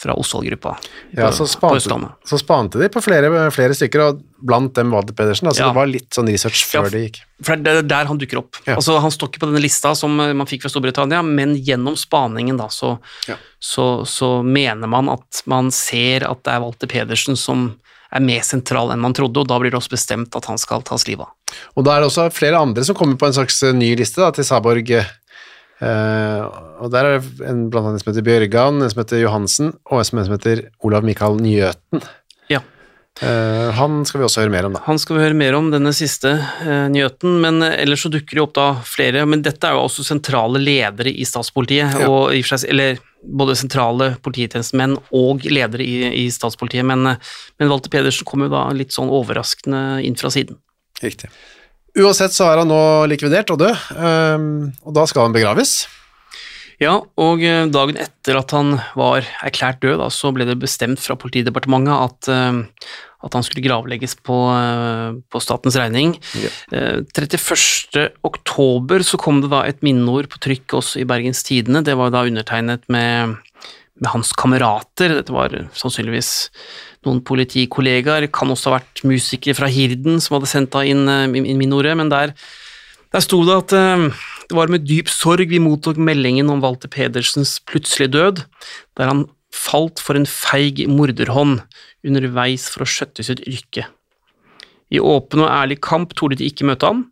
fra 0.00 0.14
Osvald-gruppa 0.16 0.72
Ja, 1.12 1.28
så 1.36 1.44
spante, 1.48 2.08
så 2.24 2.38
spante 2.40 2.80
de 2.80 2.88
på 2.92 3.02
flere, 3.04 3.28
flere 3.52 3.74
stykker, 3.76 4.00
og 4.06 4.22
blant 4.40 4.72
dem 4.78 4.92
Walter 4.94 5.12
Pedersen. 5.16 5.50
Altså 5.50 5.66
Ja. 5.66 5.68
Det 5.68 5.76
var 5.76 5.90
litt 5.90 6.08
sånn 6.16 6.30
research 6.32 6.62
før 6.70 6.86
Ja. 6.86 6.90
det 6.94 7.02
gikk. 7.04 7.18
For 7.44 7.56
det 7.56 7.74
er 7.76 7.82
der 7.82 8.06
han 8.08 8.18
dukker 8.18 8.38
opp. 8.40 8.56
Ja. 8.66 8.76
Altså, 8.76 8.98
han 9.00 9.10
står 9.12 9.28
ikke 9.28 9.42
på 9.44 9.50
denne 9.52 9.60
lista 9.62 9.92
som 9.94 10.18
eh, 10.20 10.32
man 10.32 10.46
fikk 10.48 10.62
fra 10.64 10.70
Storbritannia, 10.72 11.20
men 11.24 11.54
gjennom 11.56 11.96
spaningen 12.00 12.56
da, 12.56 12.68
så, 12.72 12.98
Ja. 13.28 13.36
så, 13.60 14.06
så 14.08 14.42
mener 14.42 14.88
man 14.88 15.08
at 15.12 15.42
man 15.46 15.70
ser 15.70 16.24
at 16.30 16.42
det 16.44 16.54
er 16.54 16.60
Walter 16.64 16.86
Pedersen 16.88 17.36
som 17.36 17.76
er 18.12 18.20
mer 18.24 18.40
sentral 18.42 18.90
enn 18.90 18.98
man 18.98 19.12
trodde, 19.14 19.38
og 19.38 19.46
da 19.46 19.58
blir 19.60 19.70
det 19.70 19.78
også 19.78 19.92
bestemt 19.92 20.34
at 20.34 20.44
han 20.50 20.58
skal 20.58 20.82
tas 20.82 21.04
livet 21.06 21.28
av. 21.28 21.30
Og 21.76 21.84
da 21.86 21.92
er 21.94 22.00
det 22.02 22.08
også 22.10 22.24
flere 22.34 22.58
andre 22.58 22.82
som 22.82 22.96
kommer 22.98 23.14
på 23.20 23.26
en 23.28 23.36
slags 23.36 23.62
eh, 23.62 23.72
ny 23.76 23.92
liste 24.00 24.16
da, 24.18 24.32
til 24.34 24.42
Saborg. 24.48 24.88
Eh, 25.80 26.40
og 26.80 26.90
der 26.92 27.06
er 27.08 27.18
det 27.18 27.46
en, 27.48 27.68
blant 27.72 27.86
annet 27.88 28.00
en 28.00 28.04
som 28.04 28.10
heter 28.12 28.26
Bjørgan, 28.26 28.82
en 28.84 28.90
som 28.92 29.00
heter 29.00 29.22
Johansen, 29.22 29.72
og 29.88 30.02
en 30.02 30.10
som 30.10 30.34
heter 30.36 30.66
Olav 30.84 31.06
Mikael 31.06 31.40
Njøten. 31.40 32.02
Ja. 32.52 32.60
Eh, 33.20 33.70
han 33.76 34.02
skal 34.08 34.20
vi 34.20 34.24
også 34.26 34.44
høre 34.44 34.52
mer 34.54 34.68
om, 34.68 34.76
da. 34.76 34.82
Han 34.86 35.00
skal 35.00 35.16
vi 35.18 35.24
høre 35.24 35.36
mer 35.36 35.56
om, 35.58 35.70
denne 35.72 35.92
siste 35.96 36.34
Njøten. 36.36 36.92
nyheten, 36.94 37.38
men 37.42 37.62
eh, 37.66 37.78
ellers 37.82 38.04
så 38.06 38.12
dukker 38.12 38.38
det 38.38 38.44
opp 38.44 38.54
da 38.56 38.66
flere, 38.86 39.24
men 39.28 39.42
dette 39.44 39.68
er 39.68 39.76
jo 39.76 39.86
også 39.88 40.04
sentrale 40.06 40.60
ledere 40.62 41.12
i 41.12 41.26
statspolitiet, 41.28 42.00
Ja. 42.00 42.08
og 42.08 42.34
i 42.36 42.40
og 42.40 42.46
for 42.48 42.56
seg, 42.56 42.70
eller 42.72 43.00
både 43.20 43.56
sentrale 43.60 44.06
polititjenestemenn 44.24 44.94
og 45.12 45.44
ledere 45.44 45.84
i, 45.84 45.96
i 46.24 46.26
statspolitiet, 46.32 46.84
men, 46.88 47.06
eh, 47.06 47.32
men 47.60 47.68
Walter 47.72 47.92
Pedersen 47.92 48.24
kom 48.28 48.44
jo 48.46 48.52
da 48.52 48.66
litt 48.72 48.92
sånn 48.96 49.12
overraskende 49.12 50.02
inn 50.04 50.16
fra 50.16 50.32
siden. 50.32 50.56
Riktig. 51.02 51.28
Uansett 51.98 52.34
så 52.34 52.46
er 52.46 52.60
han 52.62 52.70
nå 52.70 52.82
likvidert 53.10 53.50
og 53.50 53.58
død, 53.62 53.86
eh, 53.96 54.44
og 54.86 54.94
da 54.94 55.06
skal 55.10 55.26
han 55.26 55.34
begraves. 55.34 55.80
Ja, 56.80 56.94
og 57.20 57.42
eh, 57.44 57.66
dagen 57.68 57.98
etter 58.00 58.38
at 58.40 58.54
han 58.56 58.78
var 58.96 59.26
erklært 59.44 59.82
død, 59.82 59.98
da, 60.00 60.08
så 60.12 60.30
ble 60.32 60.46
det 60.48 60.56
bestemt 60.62 61.02
fra 61.02 61.16
politidepartementet 61.20 61.92
at, 61.92 62.30
eh, 62.32 62.86
at 63.26 63.36
han 63.36 63.44
skulle 63.44 63.66
gravlegges 63.66 64.16
på, 64.24 64.38
eh, 64.54 65.18
på 65.28 65.42
statens 65.44 65.76
regning. 65.76 66.14
Ja. 66.40 66.52
Eh, 66.72 67.02
31. 67.12 68.06
oktober 68.24 69.04
så 69.04 69.20
kom 69.20 69.42
det 69.44 69.52
da 69.52 69.66
et 69.68 69.84
minneord 69.84 70.30
på 70.32 70.40
trykk 70.40 70.78
også 70.80 71.02
i 71.02 71.08
Bergens 71.08 71.44
Tidende. 71.44 71.84
Det 71.84 71.98
var 72.00 72.14
da 72.14 72.24
undertegnet 72.24 72.88
med, 72.88 73.36
med 74.00 74.12
hans 74.14 74.32
kamerater. 74.32 75.18
Dette 75.20 75.36
var 75.36 75.52
sannsynligvis 75.76 76.32
noen 77.06 77.20
politikollegaer. 77.24 78.28
Kan 78.32 78.52
også 78.52 78.70
ha 78.70 78.78
vært 78.78 79.04
musikere 79.08 79.56
fra 79.58 79.70
Hirden 79.72 80.20
som 80.20 80.38
hadde 80.38 80.50
sendt 80.50 80.76
inn, 80.84 81.06
eh, 81.08 81.28
inn 81.28 81.60
minneordet, 81.60 81.96
men 81.96 82.12
der 82.12 82.34
der 83.10 83.24
sto 83.24 83.40
det 83.42 83.56
at 83.56 83.72
eh, 83.74 84.06
det 84.50 84.54
var 84.54 84.70
med 84.70 84.86
dyp 84.86 85.10
sorg 85.10 85.50
vi 85.50 85.58
mottok 85.62 85.98
meldingen 85.98 86.50
om 86.50 86.62
Walter 86.62 86.90
Pedersens 86.90 87.58
plutselige 87.66 88.14
død, 88.14 88.42
der 88.98 89.10
han 89.10 89.24
falt 89.50 89.98
for 90.02 90.18
en 90.18 90.28
feig 90.30 90.84
morderhånd 90.86 91.58
underveis 92.06 92.68
for 92.70 92.84
å 92.84 92.90
skjøtte 92.90 93.26
sitt 93.26 93.42
yrke. 93.50 93.88
I 94.90 95.02
åpen 95.02 95.42
og 95.42 95.50
ærlig 95.50 95.80
kamp 95.82 96.14
torde 96.18 96.38
de 96.38 96.46
ikke 96.50 96.66
møte 96.66 96.86
ham. 96.86 97.04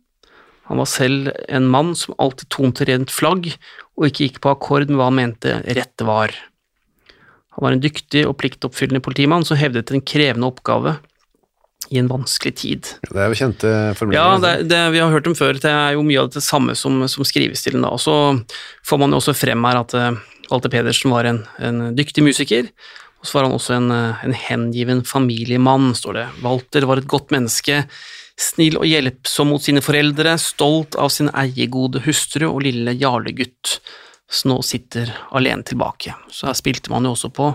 Han 0.69 0.79
var 0.81 0.89
selv 0.89 1.31
en 1.49 1.67
mann 1.67 1.93
som 1.97 2.15
alltid 2.21 2.49
tonte 2.53 2.87
rent 2.87 3.11
flagg, 3.11 3.51
og 3.97 4.07
ikke 4.07 4.27
gikk 4.27 4.41
på 4.43 4.51
akkord 4.53 4.87
med 4.87 4.99
hva 4.99 5.09
han 5.09 5.19
mente 5.19 5.55
rette 5.67 6.07
var. 6.07 6.35
Han 7.59 7.65
var 7.67 7.75
en 7.75 7.83
dyktig 7.83 8.23
og 8.23 8.37
pliktoppfyllende 8.39 9.03
politimann 9.03 9.43
som 9.43 9.59
hevdet 9.59 9.91
en 9.91 9.99
krevende 9.99 10.47
oppgave 10.47 10.95
i 11.89 11.97
en 11.99 12.07
vanskelig 12.07 12.53
tid. 12.61 12.87
Det 13.09 13.19
er 13.19 13.33
jo 13.33 13.35
kjente 13.35 13.71
Ja, 14.13 14.37
det, 14.39 14.69
det, 14.69 14.79
vi 14.93 15.01
har 15.01 15.11
hørt 15.11 15.27
dem 15.27 15.35
før. 15.35 15.57
Det 15.59 15.67
er 15.67 15.97
jo 15.97 16.05
mye 16.05 16.21
av 16.21 16.29
det 16.31 16.43
samme 16.45 16.75
som, 16.77 17.01
som 17.11 17.27
skrives 17.27 17.65
til 17.65 17.75
den 17.75 17.83
da. 17.83 17.91
Og 17.91 17.99
så 17.99 18.15
får 18.87 19.01
man 19.01 19.11
jo 19.11 19.19
også 19.19 19.35
frem 19.35 19.67
her 19.67 19.81
at 19.81 19.95
eh, 19.97 20.21
Walter 20.47 20.71
Pedersen 20.71 21.11
var 21.11 21.27
en, 21.27 21.43
en 21.59 21.89
dyktig 21.97 22.23
musiker, 22.23 22.69
og 23.19 23.27
så 23.27 23.35
var 23.35 23.49
han 23.49 23.57
også 23.57 23.75
en, 23.75 23.91
eh, 23.91 24.23
en 24.29 24.37
hengiven 24.37 25.03
familiemann, 25.03 25.91
står 25.97 26.21
det. 26.21 26.27
Walter 26.45 26.87
var 26.87 27.01
et 27.01 27.11
godt 27.11 27.35
menneske, 27.35 27.83
snill 28.39 28.79
og 28.79 28.87
hjelpsom 28.87 29.51
mot 29.51 29.65
sine 29.65 29.83
foreldre, 29.83 30.37
stolt 30.39 30.95
av 30.95 31.11
sin 31.11 31.27
eiegode 31.35 32.05
hustru 32.05 32.47
og 32.53 32.63
lille 32.69 32.95
jarlegutt, 32.95 33.79
som 34.29 34.53
nå 34.53 34.59
sitter 34.65 35.11
alene 35.35 35.65
tilbake. 35.65 36.13
Så 36.29 36.49
her 36.49 36.57
spilte 36.57 36.91
man 36.93 37.07
jo 37.07 37.15
også 37.15 37.31
på, 37.33 37.49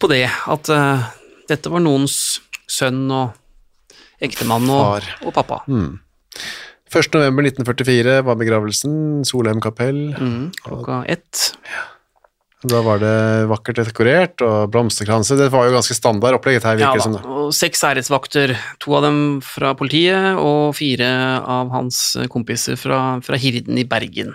på 0.00 0.10
det, 0.10 0.24
at 0.28 0.70
uh, 0.72 1.08
dette 1.48 1.72
var 1.72 1.84
noens 1.84 2.38
sønn 2.68 3.06
og 3.12 3.36
ektemann 4.24 4.66
og, 4.72 5.04
og 5.24 5.34
pappa. 5.36 5.62
1. 5.68 7.12
november 7.12 7.44
1944 7.44 8.18
var 8.24 8.40
begravelsen, 8.40 9.22
Solheim 9.28 9.60
kapell. 9.60 10.08
Mm, 10.16 10.50
klokka 10.64 11.02
ett. 11.12 11.50
Da 12.66 12.80
var 12.82 12.98
det 12.98 13.46
vakkert 13.46 13.78
dekorert 13.86 14.42
og 14.42 14.72
blomsterkranser. 14.74 15.38
Det 15.38 15.50
var 15.52 15.68
jo 15.68 15.76
ganske 15.76 15.94
standard 15.94 16.40
opplegget 16.40 16.64
her 16.66 16.80
Ja, 16.80 16.88
virker 16.90 16.98
da. 16.98 17.04
som. 17.04 17.14
det. 17.14 17.36
Og 17.44 17.52
seks 17.54 17.84
æresvakter, 17.86 18.56
to 18.82 18.96
av 18.98 19.04
dem 19.06 19.20
fra 19.46 19.74
politiet 19.78 20.40
og 20.42 20.74
fire 20.74 21.06
av 21.44 21.70
hans 21.76 22.00
kompiser 22.32 22.80
fra, 22.80 23.20
fra 23.22 23.38
Hirden 23.38 23.78
i 23.78 23.86
Bergen. 23.86 24.34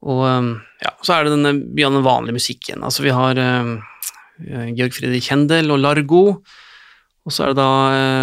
Og 0.00 0.24
um, 0.24 0.50
ja, 0.80 0.94
så 1.04 1.16
er 1.18 1.26
det 1.26 1.34
denne, 1.34 1.52
den 1.76 2.04
vanlige 2.06 2.38
musikken. 2.38 2.80
Altså 2.86 3.04
vi 3.04 3.12
har 3.12 3.36
um, 3.36 3.76
Georg 4.40 4.96
Fredrik 4.96 5.26
Kjendel 5.28 5.74
og 5.74 5.82
Largo, 5.82 6.22
og 7.20 7.34
så 7.34 7.44
er 7.44 7.52
det 7.52 7.60
da 7.60 7.68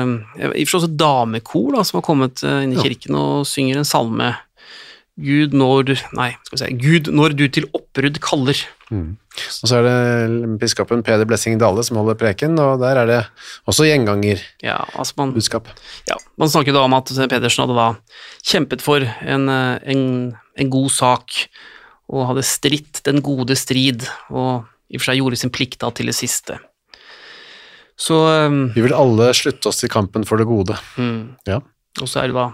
um, 0.04 0.16
i 0.42 0.48
og 0.50 0.58
for 0.66 0.72
seg 0.74 0.80
også 0.82 0.96
damekor 0.98 1.70
da, 1.78 1.86
som 1.86 2.00
har 2.00 2.08
kommet 2.08 2.42
uh, 2.48 2.64
inn 2.66 2.74
i 2.74 2.80
Ja. 2.80 2.88
kirken 2.88 3.20
og 3.20 3.46
synger 3.50 3.78
en 3.78 3.88
salme 3.88 4.34
Gud 5.18 5.54
når 5.58 5.86
du 5.88 5.94
Nei, 6.14 6.32
skal 6.46 6.58
vi 6.58 6.60
si 6.62 6.74
Gud 6.82 7.08
når 7.14 7.34
du 7.38 7.48
til 7.50 7.66
oppbrudd 7.74 8.20
kaller. 8.22 8.60
Og 8.94 9.70
så 9.70 9.80
er 9.80 9.86
det 9.88 10.58
biskopen 10.62 11.02
Peder 11.04 11.28
Blessing 11.28 11.58
Dale 11.60 11.84
som 11.84 11.98
holder 12.00 12.16
preken, 12.20 12.54
og 12.62 12.80
der 12.80 13.02
er 13.02 13.10
det 13.10 13.20
også 13.68 13.88
gjengangerbudskap. 13.90 14.62
Ja, 14.64 14.78
altså 14.96 15.18
man, 15.20 15.34
ja, 16.08 16.18
man 16.40 16.54
snakker 16.54 16.74
da 16.74 16.86
om 16.86 16.96
at 16.98 17.12
Pedersen 17.30 17.66
hadde 17.66 17.78
da 17.78 17.88
kjempet 18.48 18.86
for 18.86 19.04
en, 19.04 19.50
eh, 19.52 19.80
en, 19.92 20.06
en 20.58 20.70
god 20.74 20.90
sak, 20.92 21.36
og 22.10 22.28
hadde 22.30 22.44
stritt 22.48 23.02
den 23.06 23.22
gode 23.26 23.56
strid, 23.60 24.06
og 24.32 24.66
i 24.90 24.96
og 24.96 25.02
for 25.04 25.10
seg 25.12 25.20
gjorde 25.20 25.38
sin 25.42 25.52
plikt 25.52 25.80
da 25.84 25.90
til 25.92 26.08
det 26.08 26.16
siste. 26.16 26.60
Så 27.98 28.14
um, 28.48 28.60
Vi 28.76 28.84
vil 28.86 28.94
alle 28.94 29.32
slutte 29.36 29.72
oss 29.72 29.82
til 29.82 29.90
kampen 29.92 30.24
for 30.28 30.38
det 30.40 30.46
gode. 30.50 30.78
mm, 30.98 31.36
Ja. 31.50 31.60
Og 31.98 32.06
så 32.06 32.22
er 32.22 32.28
det 32.30 32.36
da 32.38 32.52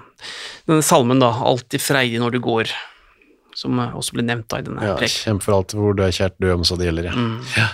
denne 0.69 0.83
salmen, 0.87 1.19
da, 1.19 1.27
'Alltid 1.35 1.81
freidig 1.83 2.19
når 2.21 2.31
du 2.31 2.39
går', 2.39 2.71
som 3.53 3.77
eh, 3.77 3.91
også 3.91 4.13
ble 4.15 4.23
nevnt 4.23 4.47
da 4.47 4.61
i 4.61 4.63
denne 4.63 4.79
ja 4.81 4.93
preken. 4.95 5.19
Kjemp 5.35 5.43
for 5.43 5.57
alt 5.57 5.73
hvor 5.75 5.91
du 5.93 6.01
er 6.01 6.15
kjært 6.15 6.37
død, 6.39 6.53
om 6.55 6.63
så 6.63 6.77
det 6.79 6.87
gjelder, 6.87 7.09
ja. 7.11 7.11
Mm. 7.11 7.41
ja. 7.57 7.67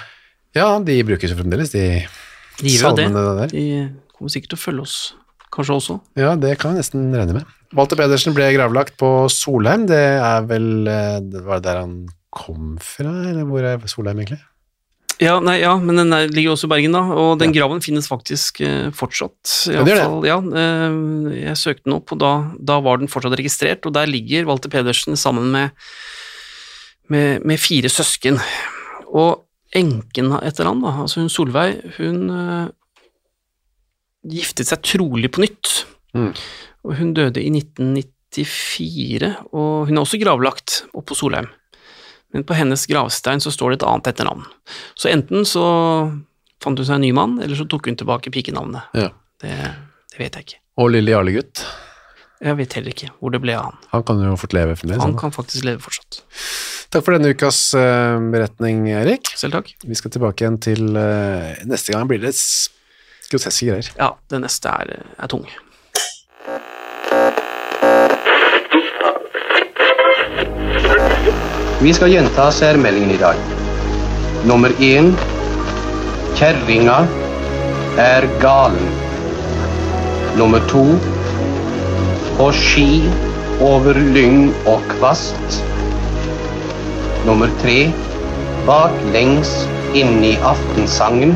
Ja, 0.57 0.79
de 0.81 0.95
brukes 1.05 1.29
jo 1.29 1.37
fremdeles, 1.37 1.69
de 1.69 2.07
De 2.57 2.69
salmene 2.73 3.21
det. 3.21 3.35
der. 3.37 3.47
De 3.53 3.65
kommer 4.17 4.33
sikkert 4.33 4.49
til 4.49 4.57
å 4.57 4.65
følge 4.65 4.81
oss, 4.81 5.13
kanskje 5.53 5.77
også. 5.79 5.97
Ja, 6.19 6.35
det 6.39 6.57
kan 6.61 6.73
vi 6.75 6.83
nesten 6.83 7.09
regne 7.15 7.39
med. 7.39 7.55
Walter 7.77 7.99
Pedersen 7.99 8.33
ble 8.37 8.49
gravlagt 8.55 8.95
på 8.97 9.27
Solheim, 9.33 9.87
det 9.89 9.99
er 10.17 10.45
vel 10.49 10.87
eh, 10.89 11.19
det 11.21 11.43
Var 11.45 11.59
det 11.61 11.67
der 11.69 11.81
han 11.83 11.97
kom 12.33 12.77
fra, 12.81 13.11
eller 13.29 13.45
hvor 13.49 13.65
er 13.65 13.83
Solheim 13.89 14.21
egentlig? 14.21 14.39
Ja, 15.19 15.33
nei, 15.43 15.57
ja, 15.59 15.73
men 15.75 15.99
den 15.99 16.13
ligger 16.31 16.53
også 16.53 16.69
i 16.69 16.71
Bergen, 16.71 16.93
da, 16.95 17.01
og 17.11 17.33
den 17.41 17.51
graven 17.51 17.81
finnes 17.83 18.07
faktisk 18.07 18.61
eh, 18.63 18.87
fortsatt. 18.95 19.35
I 19.67 19.75
Ja, 19.75 19.83
det 19.83 19.91
gjør 19.91 19.99
det. 19.99 20.05
fall, 20.07 20.27
ja, 20.29 20.37
eh, 20.61 21.41
jeg 21.41 21.59
søkte 21.59 21.89
den 21.89 21.97
opp, 21.97 22.13
og 22.15 22.21
da, 22.21 22.31
da 22.71 22.79
var 22.85 23.01
den 23.01 23.11
fortsatt 23.11 23.35
registrert, 23.35 23.83
og 23.85 23.97
der 23.97 24.07
ligger 24.07 24.47
Walter 24.47 24.71
Pedersen 24.71 25.19
sammen 25.19 25.51
med, 25.51 25.75
med, 27.11 27.43
med 27.43 27.59
fire 27.59 27.91
søsken. 27.91 28.39
Og 29.11 29.43
enken 29.75 30.31
etter 30.39 30.69
han, 30.71 30.79
da, 30.85 30.95
altså 31.03 31.19
hun 31.25 31.33
Solveig, 31.33 31.81
hun 31.97 32.31
giftet 34.27 34.67
seg 34.67 34.81
trolig 34.83 35.31
på 35.31 35.45
nytt, 35.45 35.85
Mm. 36.15 36.31
og 36.85 36.95
hun 36.97 37.13
døde 37.13 37.37
i 37.37 37.49
1994, 37.53 39.29
og 39.53 39.87
hun 39.89 39.97
er 39.97 40.01
også 40.01 40.19
gravlagt 40.21 40.79
oppe 40.93 41.11
på 41.11 41.17
Solheim. 41.19 41.49
Men 42.33 42.43
på 42.45 42.53
hennes 42.57 42.83
gravstein 42.89 43.41
så 43.41 43.51
står 43.53 43.73
det 43.73 43.79
et 43.81 43.87
annet 43.89 44.09
etternavn. 44.11 44.43
Så 44.97 45.09
enten 45.09 45.45
så 45.49 45.63
fant 46.61 46.77
hun 46.77 46.85
seg 46.85 46.97
en 46.99 47.05
ny 47.05 47.11
mann, 47.15 47.37
eller 47.41 47.55
så 47.57 47.65
tok 47.69 47.87
hun 47.89 47.97
tilbake 47.97 48.31
pikenavnet. 48.33 48.89
Ja. 48.97 49.09
Det, 49.41 49.53
det 50.13 50.19
vet 50.19 50.35
jeg 50.37 50.45
ikke. 50.47 50.59
Og 50.81 50.91
lille 50.93 51.13
Jarlegutt. 51.13 51.63
Jeg 52.39 52.55
vet 52.55 52.73
heller 52.77 52.93
ikke 52.93 53.09
hvor 53.19 53.33
det 53.33 53.41
ble 53.43 53.55
av 53.57 53.65
han. 53.69 53.79
Han 53.91 54.03
kan 54.07 54.21
jo 54.23 54.35
fort 54.39 54.53
leve 54.55 54.75
fremdeles. 54.79 55.01
Han 55.03 55.11
han. 55.15 55.19
kan 55.19 55.33
faktisk 55.35 55.65
leve 55.67 55.81
fortsatt. 55.83 56.21
Takk 56.93 57.03
for 57.05 57.13
denne 57.17 57.33
ukas 57.35 57.57
eh, 57.77 58.17
beretning, 58.31 58.85
Erik. 58.95 59.27
Selv 59.37 59.57
takk. 59.57 59.73
Vi 59.83 59.97
skal 59.99 60.13
tilbake 60.15 60.45
igjen 60.45 60.57
til 60.63 60.95
eh, 60.97 61.59
Neste 61.69 61.93
gang 61.93 62.07
blir 62.09 62.21
det 62.23 62.31
groteske 63.31 63.69
greier. 63.69 63.89
Ja, 63.97 64.13
det 64.29 64.41
neste 64.43 64.69
er, 64.69 65.03
er 65.19 65.31
tung. 65.31 65.45
Vi 71.79 71.93
skal 71.95 72.11
gjenta 72.11 72.49
særmeldingen 72.51 73.13
i 73.15 73.19
dag. 73.21 73.37
Nummer 74.49 74.73
én 74.83 75.13
Kjerringa 76.35 76.97
er 77.99 78.27
galen. 78.41 78.91
Nummer 80.37 80.59
to 80.71 80.83
På 82.37 82.51
ski 82.55 83.03
over 83.63 83.97
lyng 84.15 84.53
og 84.67 84.83
kvast. 84.91 85.59
Nummer 87.27 87.51
tre 87.63 87.89
Baklengs 88.67 89.51
inn 89.95 90.23
i 90.23 90.35
aftensangen. 90.51 91.35